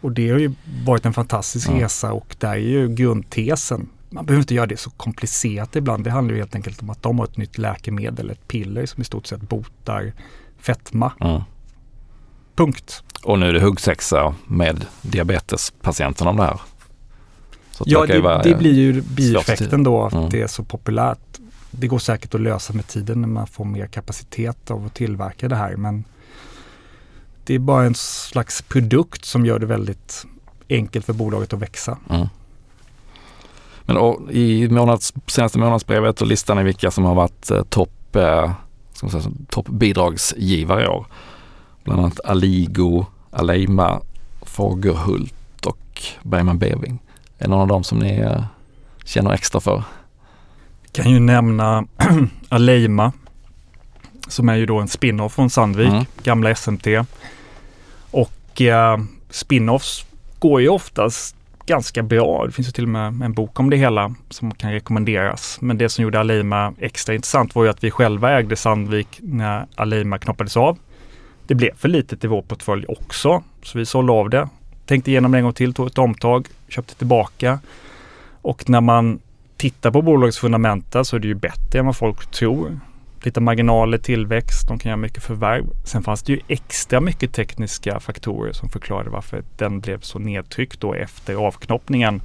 [0.00, 0.52] Och det har ju
[0.84, 1.74] varit en fantastisk ja.
[1.74, 3.88] resa och där är ju grundtesen.
[4.10, 6.04] Man behöver inte göra det så komplicerat ibland.
[6.04, 9.02] Det handlar ju helt enkelt om att de har ett nytt läkemedel, ett piller som
[9.02, 10.12] i stort sett botar
[10.58, 11.12] fetma.
[11.18, 11.44] Ja.
[12.54, 13.02] Punkt.
[13.22, 16.60] Och nu är det huggsexa med diabetespatienten om det här.
[17.70, 20.30] Så ja, det, det, blir ju bieffekten då att mm.
[20.30, 21.38] det är så populärt.
[21.70, 25.48] Det går säkert att lösa med tiden när man får mer kapacitet av att tillverka
[25.48, 25.76] det här.
[25.76, 26.04] Men
[27.46, 30.26] det är bara en slags produkt som gör det väldigt
[30.68, 31.98] enkelt för bolaget att växa.
[32.10, 32.28] Mm.
[33.82, 38.16] Men och, i månads, senaste månadsbrevet och listan är vilka som har varit eh, topp
[38.16, 38.52] eh,
[39.48, 41.06] top bidragsgivare i år.
[41.84, 44.00] Bland annat Aligo, Aleima,
[44.42, 46.98] Fagerhult och Bergman Beving.
[47.38, 48.44] Är någon av dem som ni eh,
[49.04, 49.82] känner extra för?
[50.82, 51.84] Vi kan ju nämna
[52.48, 53.12] Aleima
[54.28, 56.04] som är ju då en spin-off från Sandvik, mm.
[56.22, 56.86] gamla SMT
[58.56, 60.06] tråkiga spin-offs
[60.38, 62.46] går ju oftast ganska bra.
[62.46, 65.58] Det finns ju till och med en bok om det hela som kan rekommenderas.
[65.60, 69.66] Men det som gjorde Alima extra intressant var ju att vi själva ägde Sandvik när
[69.74, 70.78] Alima knoppades av.
[71.46, 74.48] Det blev för litet i vår portfölj också, så vi sålde av det.
[74.86, 77.58] Tänkte igenom det en gång till, tog ett omtag, köpte tillbaka.
[78.42, 79.18] Och när man
[79.56, 82.80] tittar på bolagets fundamenta så är det ju bättre än vad folk tror
[83.22, 85.64] lite marginaler, tillväxt, de kan göra mycket förvärv.
[85.84, 90.80] Sen fanns det ju extra mycket tekniska faktorer som förklarade varför den blev så nedtryckt
[90.80, 92.20] då efter avknoppningen.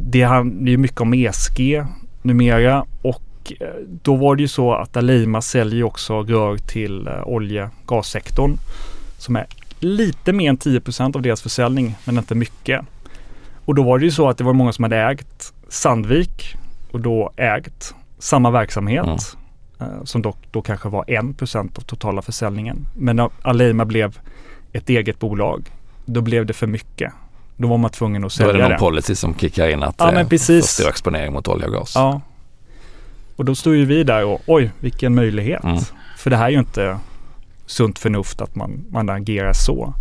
[0.00, 1.84] Det handlar ju mycket om ESG
[2.22, 3.66] numera och eh,
[4.02, 8.56] då var det ju så att Alima säljer också rör till eh, olje gassektorn
[9.18, 9.46] som är
[9.80, 12.80] lite mer än 10% av deras försäljning men inte mycket.
[13.64, 16.54] Och då var det ju så att det var många som hade ägt Sandvik
[16.92, 19.04] och då ägt samma verksamhet.
[19.04, 19.18] Mm.
[19.80, 22.86] Eh, som dock då kanske var 1% av totala försäljningen.
[22.94, 24.18] Men när Aleima blev
[24.72, 25.70] ett eget bolag,
[26.04, 27.12] då blev det för mycket.
[27.56, 28.58] Då var man tvungen att sälja det.
[28.58, 30.66] Då är det någon policy som kickar in att ja, men precis.
[30.66, 31.92] för stor exponering mot olja och gas.
[31.94, 32.20] Ja.
[33.36, 35.64] Och då stod ju vi där och oj, vilken möjlighet.
[35.64, 35.78] Mm.
[36.18, 36.98] För det här är ju inte
[37.66, 39.94] sunt förnuft att man, man agerar så.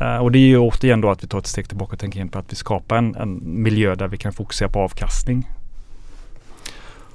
[0.00, 2.20] Uh, och det är ju återigen då att vi tar ett steg tillbaka och tänker
[2.20, 5.48] in på att vi skapar en, en miljö där vi kan fokusera på avkastning.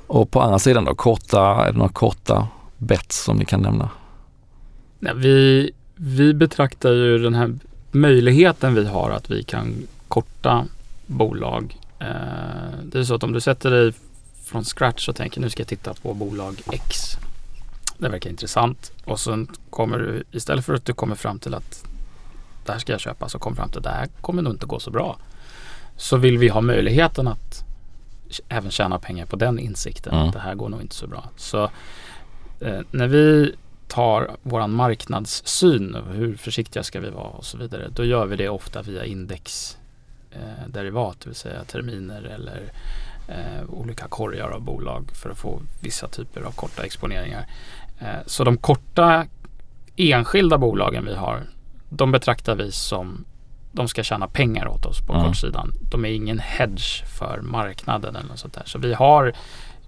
[0.10, 3.90] Och på andra sidan då, korta, är det några korta bets som ni kan nämna?
[5.00, 7.54] Nej, vi, vi betraktar ju den här
[7.92, 10.66] möjligheten vi har att vi kan korta
[11.06, 11.78] bolag.
[12.00, 12.08] Eh,
[12.84, 13.94] det är så att om du sätter dig
[14.44, 17.18] från scratch och tänker nu ska jag titta på bolag X.
[17.98, 21.86] Det verkar intressant och sen kommer du istället för att du kommer fram till att
[22.66, 24.66] det här ska jag köpa så kommer fram till att det här kommer nog inte
[24.66, 25.18] gå så bra.
[25.98, 27.69] Så vill vi ha möjligheten att
[28.50, 30.14] även tjäna pengar på den insikten.
[30.14, 30.28] Mm.
[30.28, 31.30] Att det här går nog inte så bra.
[31.36, 31.64] Så
[32.60, 33.56] eh, när vi
[33.90, 37.88] tar våran marknadssyn hur försiktiga ska vi vara och så vidare.
[37.96, 42.72] Då gör vi det ofta via indexderivat, eh, det vill säga terminer eller
[43.28, 47.46] eh, olika korgar av bolag för att få vissa typer av korta exponeringar.
[48.00, 49.28] Eh, så de korta
[49.96, 51.44] enskilda bolagen vi har,
[51.90, 53.26] de betraktar vi som
[53.72, 55.26] de ska tjäna pengar åt oss på mm.
[55.26, 55.74] kortsidan.
[55.92, 58.64] De är ingen hedge för marknaden eller något sånt där.
[58.66, 59.34] Så vi har,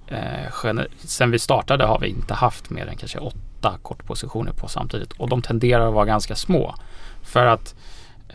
[0.07, 5.13] eh, sen vi startade har vi inte haft mer än kanske åtta kortpositioner på samtidigt
[5.13, 6.75] och de tenderar att vara ganska små.
[7.21, 7.75] För att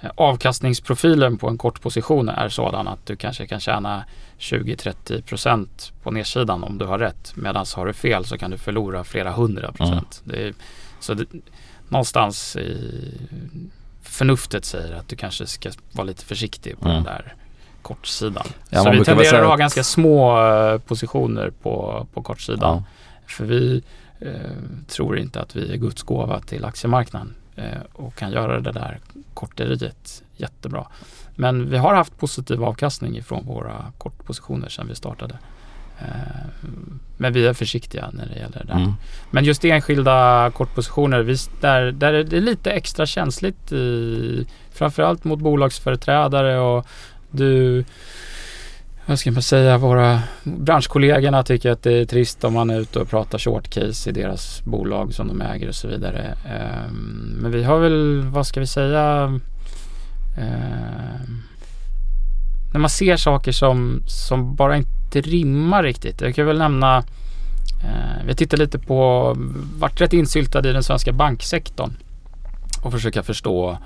[0.02, 4.04] eh, avkastningsprofilen på en kortposition är sådan att du kanske kan tjäna
[4.38, 7.32] 20-30% på nedsidan om du har rätt.
[7.36, 10.22] Medan har du fel så kan du förlora flera hundra procent.
[10.32, 10.54] Mm.
[11.00, 11.26] så det,
[11.88, 13.14] någonstans i
[14.06, 16.94] förnuftet säger att du kanske ska vara lite försiktig på mm.
[16.94, 17.34] den där
[17.82, 18.46] kortsidan.
[18.70, 22.76] Ja, så vi tenderar att ha ganska små uh, positioner på, på kortsidan.
[22.76, 22.84] Ja.
[23.26, 23.82] För vi
[24.22, 24.30] uh,
[24.86, 28.98] tror inte att vi är Guds gåva till aktiemarknaden uh, och kan göra det där
[29.34, 30.86] korteriet jättebra.
[31.34, 35.38] Men vi har haft positiv avkastning ifrån våra kortpositioner sedan vi startade.
[37.16, 38.72] Men vi är försiktiga när det gäller det.
[38.72, 38.92] Mm.
[39.30, 45.38] Men just enskilda kortpositioner, vi, där, där är det lite extra känsligt i, framförallt mot
[45.38, 46.86] bolagsföreträdare och
[47.30, 47.84] du
[49.08, 52.98] vad ska man säga, våra branschkollegorna tycker att det är trist om man är ute
[52.98, 56.36] och pratar short case i deras bolag som de äger och så vidare.
[56.88, 59.42] Um, men vi har väl, vad ska vi säga, um,
[62.72, 66.20] när man ser saker som, som bara inte rimmar riktigt.
[66.20, 69.32] Jag kan väl nämna, uh, vi tittar lite på,
[69.78, 71.90] vart rätt insyltad i den svenska banksektorn
[72.82, 73.78] och försöka förstå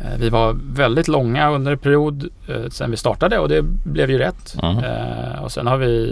[0.00, 4.10] Eh, vi var väldigt långa under en period eh, sen vi startade och det blev
[4.10, 4.56] ju rätt.
[4.62, 4.78] Mm.
[4.78, 6.06] Eh, och sen har vi,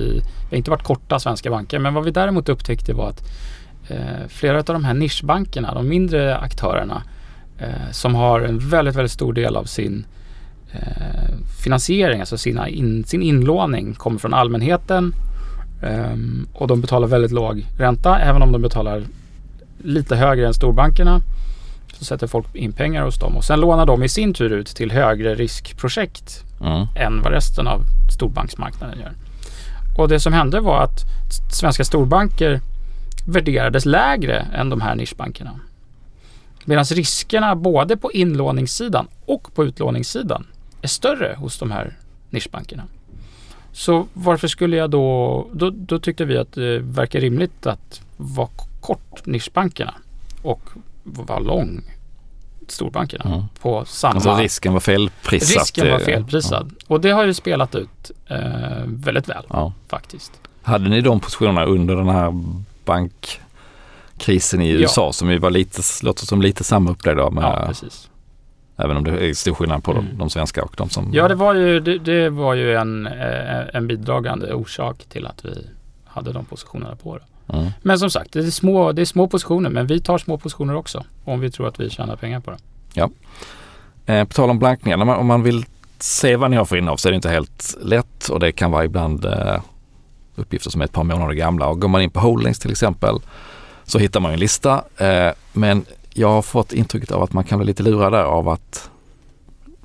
[0.50, 3.22] vi har inte varit korta svenska banker men vad vi däremot upptäckte var att
[3.88, 7.02] eh, flera av de här nischbankerna, de mindre aktörerna
[7.58, 10.13] eh, som har en väldigt, väldigt stor del av sin eh,
[11.64, 15.14] finansiering, alltså sina in, sin inlåning kommer från allmänheten
[15.82, 19.02] ehm, och de betalar väldigt låg ränta även om de betalar
[19.84, 21.20] lite högre än storbankerna.
[21.92, 24.66] Så sätter folk in pengar hos dem och sen lånar de i sin tur ut
[24.66, 26.86] till högre riskprojekt mm.
[26.96, 27.80] än vad resten av
[28.14, 29.12] storbanksmarknaden gör.
[29.98, 31.00] Och det som hände var att
[31.52, 32.60] svenska storbanker
[33.26, 35.50] värderades lägre än de här nischbankerna.
[36.64, 40.46] Medan riskerna både på inlåningssidan och på utlåningssidan
[40.84, 41.96] är större hos de här
[42.30, 42.82] nischbankerna.
[43.72, 48.48] Så varför skulle jag då, då, då tyckte vi att det verkar rimligt att vara
[48.80, 49.94] kort nischbankerna
[50.42, 50.70] och
[51.02, 51.82] var lång
[52.68, 53.42] storbankerna mm.
[53.60, 54.14] på samma...
[54.14, 55.62] Alltså risken var felprissatt.
[55.62, 56.72] Risken var felprisad.
[56.78, 56.84] Ja.
[56.88, 58.38] Och det har ju spelat ut eh,
[58.86, 59.72] väldigt väl ja.
[59.88, 60.32] faktiskt.
[60.62, 62.32] Hade ni de positionerna under den här
[62.84, 65.12] bankkrisen i USA ja.
[65.12, 68.10] som ju var lite, låter som lite samma upplägg då med ja, precis.
[68.76, 70.04] Även om det är stor skillnad på mm.
[70.04, 71.10] de, de, svenska och de som...
[71.12, 75.44] Ja, det var ju, det, det var ju en, eh, en bidragande orsak till att
[75.44, 75.66] vi
[76.04, 77.24] hade de positionerna på det.
[77.58, 77.70] Mm.
[77.82, 80.74] Men som sagt, det är, små, det är små positioner men vi tar små positioner
[80.74, 82.56] också om vi tror att vi tjänar pengar på det.
[82.94, 83.10] Ja.
[84.06, 85.64] Eh, på tal om blankningar, om man, om man vill
[85.98, 88.70] se vad ni har för innehav så är det inte helt lätt och det kan
[88.70, 89.60] vara ibland eh,
[90.34, 91.68] uppgifter som är ett par månader gamla.
[91.68, 93.16] Och går man in på Holdings till exempel
[93.84, 94.84] så hittar man en lista.
[94.96, 95.84] Eh, men
[96.14, 98.90] jag har fått intrycket av att man kan bli lite lurad där av att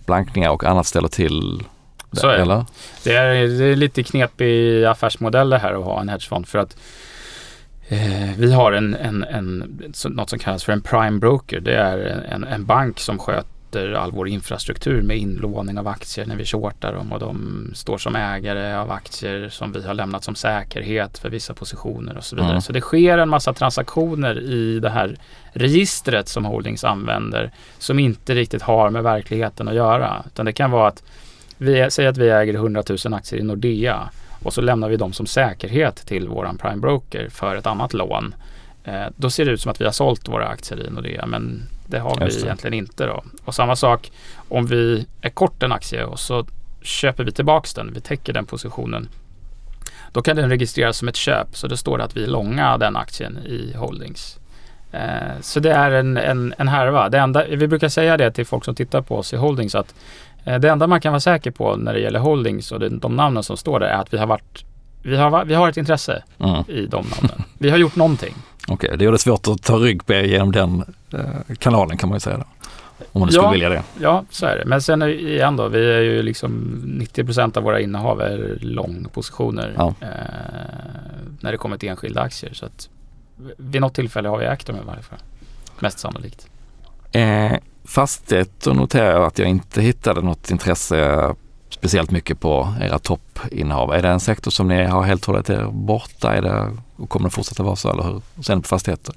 [0.06, 1.64] blankningar och annat ställer till
[2.12, 2.42] det, så är det.
[2.42, 2.66] Eller?
[3.04, 6.76] Det är, det är lite knepig affärsmodell det här att ha en hedgefond för att
[7.92, 11.60] Eh, vi har en, en, en, något som kallas för en prime broker.
[11.60, 11.98] Det är
[12.32, 16.94] en, en bank som sköter all vår infrastruktur med inlåning av aktier när vi shortar
[16.94, 21.30] dem och de står som ägare av aktier som vi har lämnat som säkerhet för
[21.30, 22.52] vissa positioner och så vidare.
[22.52, 22.62] Mm.
[22.62, 25.18] Så det sker en massa transaktioner i det här
[25.54, 30.24] registret som Holdings använder som inte riktigt har med verkligheten att göra.
[30.26, 31.04] Utan det kan vara att
[31.58, 34.10] vi säger att vi äger 100 000 aktier i Nordea
[34.44, 38.36] och så lämnar vi dem som säkerhet till våran prime broker för ett annat lån.
[38.84, 41.64] Eh, då ser det ut som att vi har sålt våra aktier i Nordea men
[41.90, 43.24] det har vi egentligen inte då.
[43.46, 44.12] Och samma sak
[44.50, 46.46] om vi är kort en aktie och så
[46.82, 49.10] köper vi tillbaks den, vi täcker den positionen.
[50.12, 52.96] Då kan den registreras som ett köp så det står att vi är långa den
[52.96, 54.40] aktien i Holdings.
[54.92, 57.10] Eh, så det är en, en, en härva.
[57.10, 59.94] Det enda, vi brukar säga det till folk som tittar på oss i Holdings att
[60.50, 63.44] Eh, det enda man kan vara säker på när det gäller holdings och de namnen
[63.44, 64.66] som står där är att vi har varit
[65.04, 66.64] vi har, vi har ett intresse mm.
[66.68, 67.44] i de namnen.
[67.58, 68.36] Vi har gjort någonting.
[68.64, 70.84] Okej, okay, det gör det svårt att ta rygg på er genom den
[71.14, 72.38] eh, kanalen kan man ju säga.
[72.38, 72.46] Då.
[73.12, 73.84] Om man ja, skulle vilja det.
[74.00, 74.66] Ja, så är det.
[74.66, 76.82] Men sen igen då, vi är ju liksom
[77.16, 79.94] 90% av våra innehav är långpositioner ja.
[80.02, 80.08] eh,
[81.40, 82.54] när det kommer till enskilda aktier.
[82.54, 82.90] Så att
[83.58, 85.20] vid något tillfälle har vi ägt dem i varje fall.
[85.80, 86.48] Mest sannolikt.
[87.12, 87.52] Eh,
[87.86, 91.36] fastighet och noterar att jag inte hittade något intresse
[91.80, 93.94] speciellt mycket på era toppinnehav.
[93.94, 96.36] Är det en sektor som ni har helt hållit er borta?
[96.36, 98.22] Är det, och kommer det fortsätta vara så eller hur?
[98.44, 99.16] Sen på fastigheter?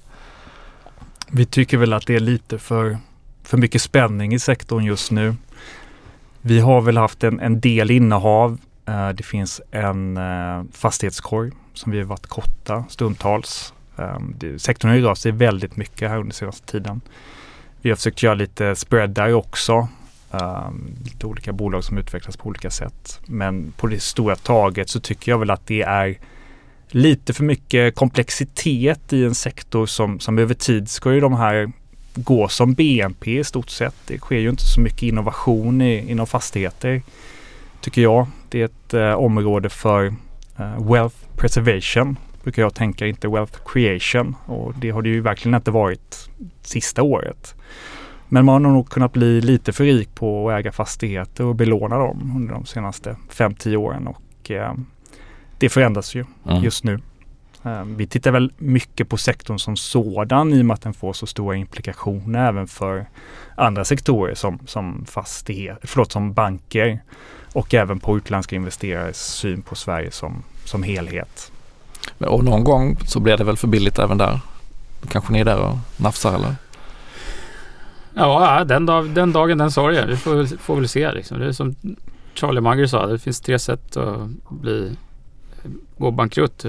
[1.29, 2.99] Vi tycker väl att det är lite för,
[3.43, 5.35] för mycket spänning i sektorn just nu.
[6.41, 8.59] Vi har väl haft en, en del innehav.
[8.87, 13.75] Eh, det finns en eh, fastighetskorg som vi har varit korta stundtals.
[13.97, 17.01] Ehm, det, sektorn har ju rört sig väldigt mycket här under senaste tiden.
[17.81, 19.89] Vi har försökt göra lite spread där också.
[20.33, 23.21] Um, lite olika bolag som utvecklas på olika sätt.
[23.27, 26.19] Men på det stora taget så tycker jag väl att det är
[26.89, 31.73] lite för mycket komplexitet i en sektor som, som över tid ska ju de här
[32.15, 33.95] gå som BNP i stort sett.
[34.07, 37.03] Det sker ju inte så mycket innovation i, inom fastigheter
[37.81, 38.27] tycker jag.
[38.49, 40.15] Det är ett eh, område för
[40.59, 44.37] eh, wealth preservation brukar jag tänka, inte wealth creation.
[44.47, 46.31] Och det har det ju verkligen inte varit
[46.63, 47.55] sista året.
[48.33, 51.99] Men man har nog kunnat bli lite för rik på att äga fastigheter och belåna
[51.99, 54.07] dem under de senaste 5-10 åren.
[54.07, 54.75] Och eh,
[55.59, 56.63] det förändras ju mm.
[56.63, 57.01] just nu.
[57.65, 61.13] Eh, vi tittar väl mycket på sektorn som sådan i och med att den får
[61.13, 63.07] så stora implikationer även för
[63.55, 67.03] andra sektorer som, som fastighet, förlåt, som banker
[67.53, 71.53] och även på utländska investerares syn på Sverige som, som helhet.
[72.19, 74.41] Och någon gång så blir det väl för billigt även där?
[75.09, 76.55] Kanske ni är där och nafsar eller?
[78.15, 80.09] Ja, den, dag, den dagen den sorgen.
[80.09, 81.13] Vi får, får väl se.
[81.13, 81.39] Liksom.
[81.39, 81.75] Det är som
[82.35, 84.97] Charlie Munger sa, det finns tre sätt att bli,
[85.99, 86.65] gå bankrutt.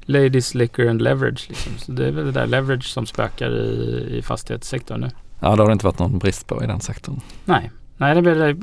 [0.00, 1.46] Ladies, liquor and leverage.
[1.48, 1.72] Liksom.
[1.78, 5.10] Så det är väl det där leverage som spökar i, i fastighetssektorn nu.
[5.40, 7.20] Ja, det har det inte varit någon brist på i den sektorn.
[7.44, 8.56] Nej, Nej det blir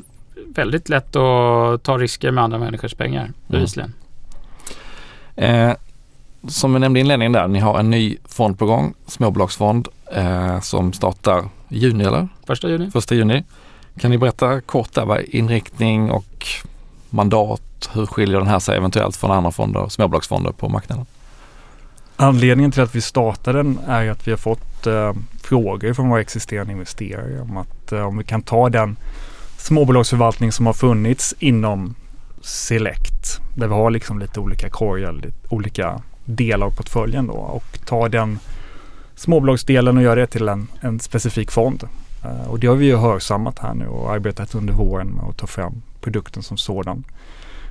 [0.46, 3.94] väldigt lätt att ta risker med andra människors pengar, bevisligen.
[5.36, 5.70] Mm.
[5.70, 5.76] Eh,
[6.48, 10.60] som vi nämnde i inledningen där, ni har en ny fond på gång, småbolagsfond, eh,
[10.60, 12.28] som startar i juni eller?
[12.46, 12.90] Första juni.
[12.90, 13.44] Första juni.
[13.98, 16.46] Kan ni berätta kort där vad inriktning och
[17.10, 21.06] mandat, hur skiljer den här sig eventuellt från andra fonder, småbolagsfonder på marknaden?
[22.16, 25.12] Anledningen till att vi startade den är att vi har fått eh,
[25.42, 28.96] frågor från våra existerande investerare om att eh, om vi kan ta den
[29.56, 31.94] småbolagsförvaltning som har funnits inom
[32.40, 33.40] Select.
[33.54, 38.08] Där vi har liksom lite olika korgar, lite olika delar av portföljen då och ta
[38.08, 38.38] den
[39.20, 41.84] småbolagsdelen och göra det till en, en specifik fond.
[42.24, 45.36] Uh, och det har vi ju hörsammat här nu och arbetat under våren med att
[45.36, 47.04] ta fram produkten som sådan.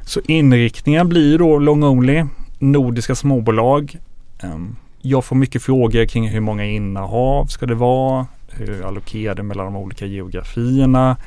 [0.06, 2.26] Så inriktningen blir då long only,
[2.60, 3.96] nordiska småbolag.
[4.44, 8.28] Um, jag får mycket frågor kring hur många innehav ska det vara?
[8.50, 11.18] Hur allokerar det mellan de olika geografierna?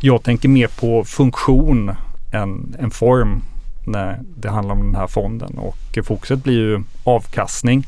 [0.00, 1.90] Jag tänker mer på funktion
[2.32, 3.42] än, än form
[3.86, 7.86] när det handlar om den här fonden och fokuset blir ju avkastning.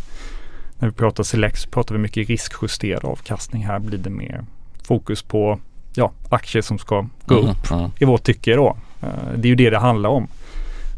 [0.80, 3.66] När vi pratar select så pratar vi mycket riskjusterad avkastning.
[3.66, 4.44] Här blir det mer
[4.82, 5.60] fokus på
[5.94, 7.90] ja, aktier som ska gå mm, upp mm.
[7.98, 8.76] i vårt tycke då.
[9.02, 10.28] Eh, det är ju det det handlar om.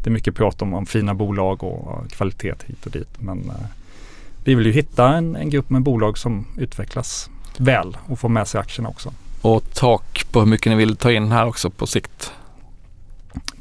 [0.03, 3.09] Det är mycket prat om, om fina bolag och kvalitet hit och dit.
[3.19, 3.55] Men uh,
[4.43, 8.47] vi vill ju hitta en, en grupp med bolag som utvecklas väl och får med
[8.47, 9.13] sig aktierna också.
[9.41, 12.31] Och tak på hur mycket ni vill ta in här också på sikt?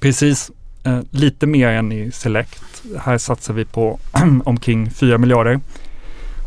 [0.00, 0.50] Precis,
[0.84, 2.82] eh, lite mer än i Select.
[2.98, 3.98] Här satsar vi på
[4.44, 5.60] omkring 4 miljarder.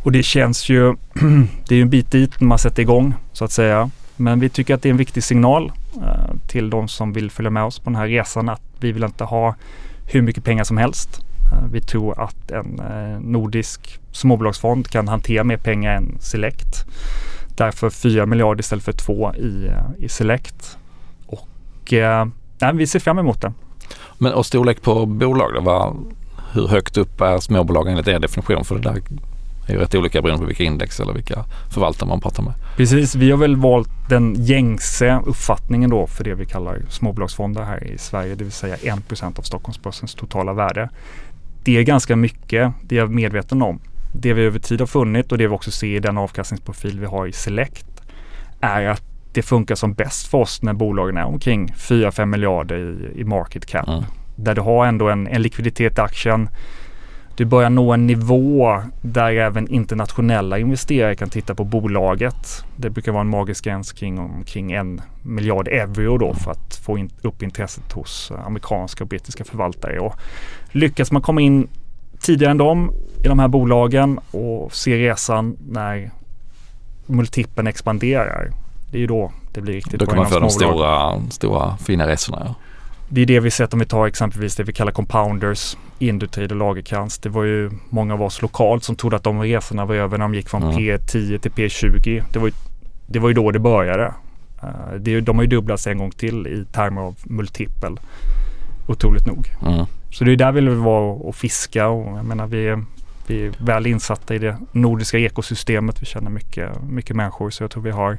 [0.06, 0.96] Och det känns ju,
[1.68, 3.90] det är ju en bit dit när man sätter igång så att säga.
[4.16, 7.52] Men vi tycker att det är en viktig signal eh, till de som vill följa
[7.52, 9.56] med oss på den här resan att vi vill inte ha
[10.06, 11.22] hur mycket pengar som helst.
[11.52, 16.86] Eh, vi tror att en eh, nordisk småbolagsfond kan hantera mer pengar än Select.
[17.48, 20.78] Därför 4 miljarder istället för 2 i, eh, i Select.
[21.26, 22.26] Och eh,
[22.60, 23.54] nej, vi ser fram emot det.
[24.18, 25.62] Men och storlek på bolag då?
[25.62, 25.96] Var,
[26.52, 28.66] hur högt upp är småbolag enligt er definition?
[28.66, 29.02] För det där
[29.68, 32.54] är ju rätt olika beroende på vilka index eller vilka förvaltare man pratar med.
[32.78, 37.84] Precis, vi har väl valt den gängse uppfattningen då för det vi kallar småbolagsfonder här
[37.84, 40.90] i Sverige, det vill säga 1% av Stockholmsbörsens totala värde.
[41.64, 43.80] Det är ganska mycket, det är jag medveten om
[44.14, 47.06] det vi över tid har funnit och det vi också ser i den avkastningsprofil vi
[47.06, 47.86] har i Select
[48.62, 49.04] är att
[49.34, 53.66] det funkar som bäst för oss när bolagen är omkring 4-5 miljarder i, i market
[53.66, 53.88] cap.
[53.88, 54.04] Mm.
[54.36, 56.50] Där du har ändå en, en likviditet i aktien.
[57.38, 62.66] Du börjar nå en nivå där även internationella investerare kan titta på bolaget.
[62.76, 66.98] Det brukar vara en magisk gräns kring omkring en miljard euro då för att få
[66.98, 70.00] in, upp intresset hos amerikanska och brittiska förvaltare.
[70.00, 70.16] Och
[70.72, 71.68] lyckas man komma in
[72.20, 72.92] tidigare än dem
[73.24, 76.12] i de här bolagen och se resan när
[77.06, 78.52] multipeln expanderar.
[78.92, 80.06] Det är ju då det blir riktigt bra.
[80.06, 82.42] Då kan man få de stora, stora fina resorna.
[82.46, 82.56] Ja.
[83.10, 86.60] Det är det vi sett om vi tar exempelvis det vi kallar compounders, Indutrade och
[86.60, 87.18] Lagerkrans.
[87.18, 90.26] Det var ju många av oss lokalt som trodde att de resorna var över när
[90.26, 90.78] de gick från mm.
[90.78, 92.24] P10 till P20.
[92.34, 92.54] Det var ju,
[93.08, 94.14] det var ju då det började.
[94.64, 98.00] Uh, det, de har ju dubblats en gång till i termer av multipel.
[98.88, 99.48] Otroligt nog.
[99.62, 99.86] Mm.
[100.12, 102.84] Så det är där vi vill vara och fiska och jag menar vi är,
[103.28, 106.02] vi är väl insatta i det nordiska ekosystemet.
[106.02, 108.18] Vi känner mycket, mycket människor så jag tror vi har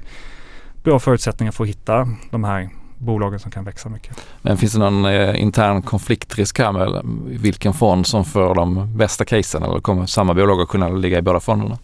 [0.82, 2.68] bra förutsättningar för att hitta de här
[2.98, 4.16] bolagen som kan växa mycket.
[4.42, 7.02] Men finns det någon eh, intern konfliktrisk här med
[7.40, 11.22] vilken fond som får de bästa casen eller kommer samma bolag att kunna ligga i
[11.22, 11.78] båda fonderna?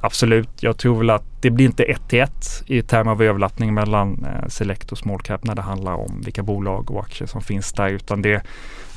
[0.00, 0.62] Absolut.
[0.62, 4.24] Jag tror väl att det blir inte ett till ett i termer av överlappning mellan
[4.24, 7.72] eh, Select och Small Cap när det handlar om vilka bolag och aktier som finns
[7.72, 8.42] där utan det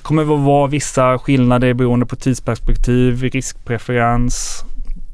[0.02, 4.66] kommer att vara vissa skillnader beroende på tidsperspektiv, riskpreferens,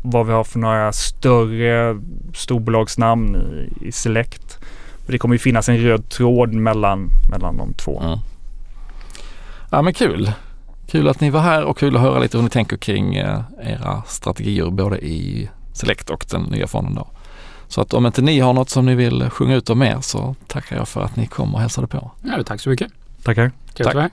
[0.04, 2.02] vad vi har för några större
[2.34, 4.60] storbolagsnamn i, i Select.
[5.08, 8.02] Det kommer ju finnas en röd tråd mellan, mellan de två.
[8.02, 8.20] Mm.
[9.72, 10.32] Ja men kul.
[10.88, 13.42] Kul att ni var här och kul att höra lite hur ni tänker kring eh,
[13.62, 17.08] era strategier både i Select och den nya fonden då.
[17.68, 20.36] Så att om inte ni har något som ni vill sjunga ut om mer så
[20.48, 22.12] tackar jag för att ni kom och hälsade på.
[22.24, 22.92] Ja, tack så mycket.
[23.24, 23.52] Tackar.
[24.04, 24.12] Tack.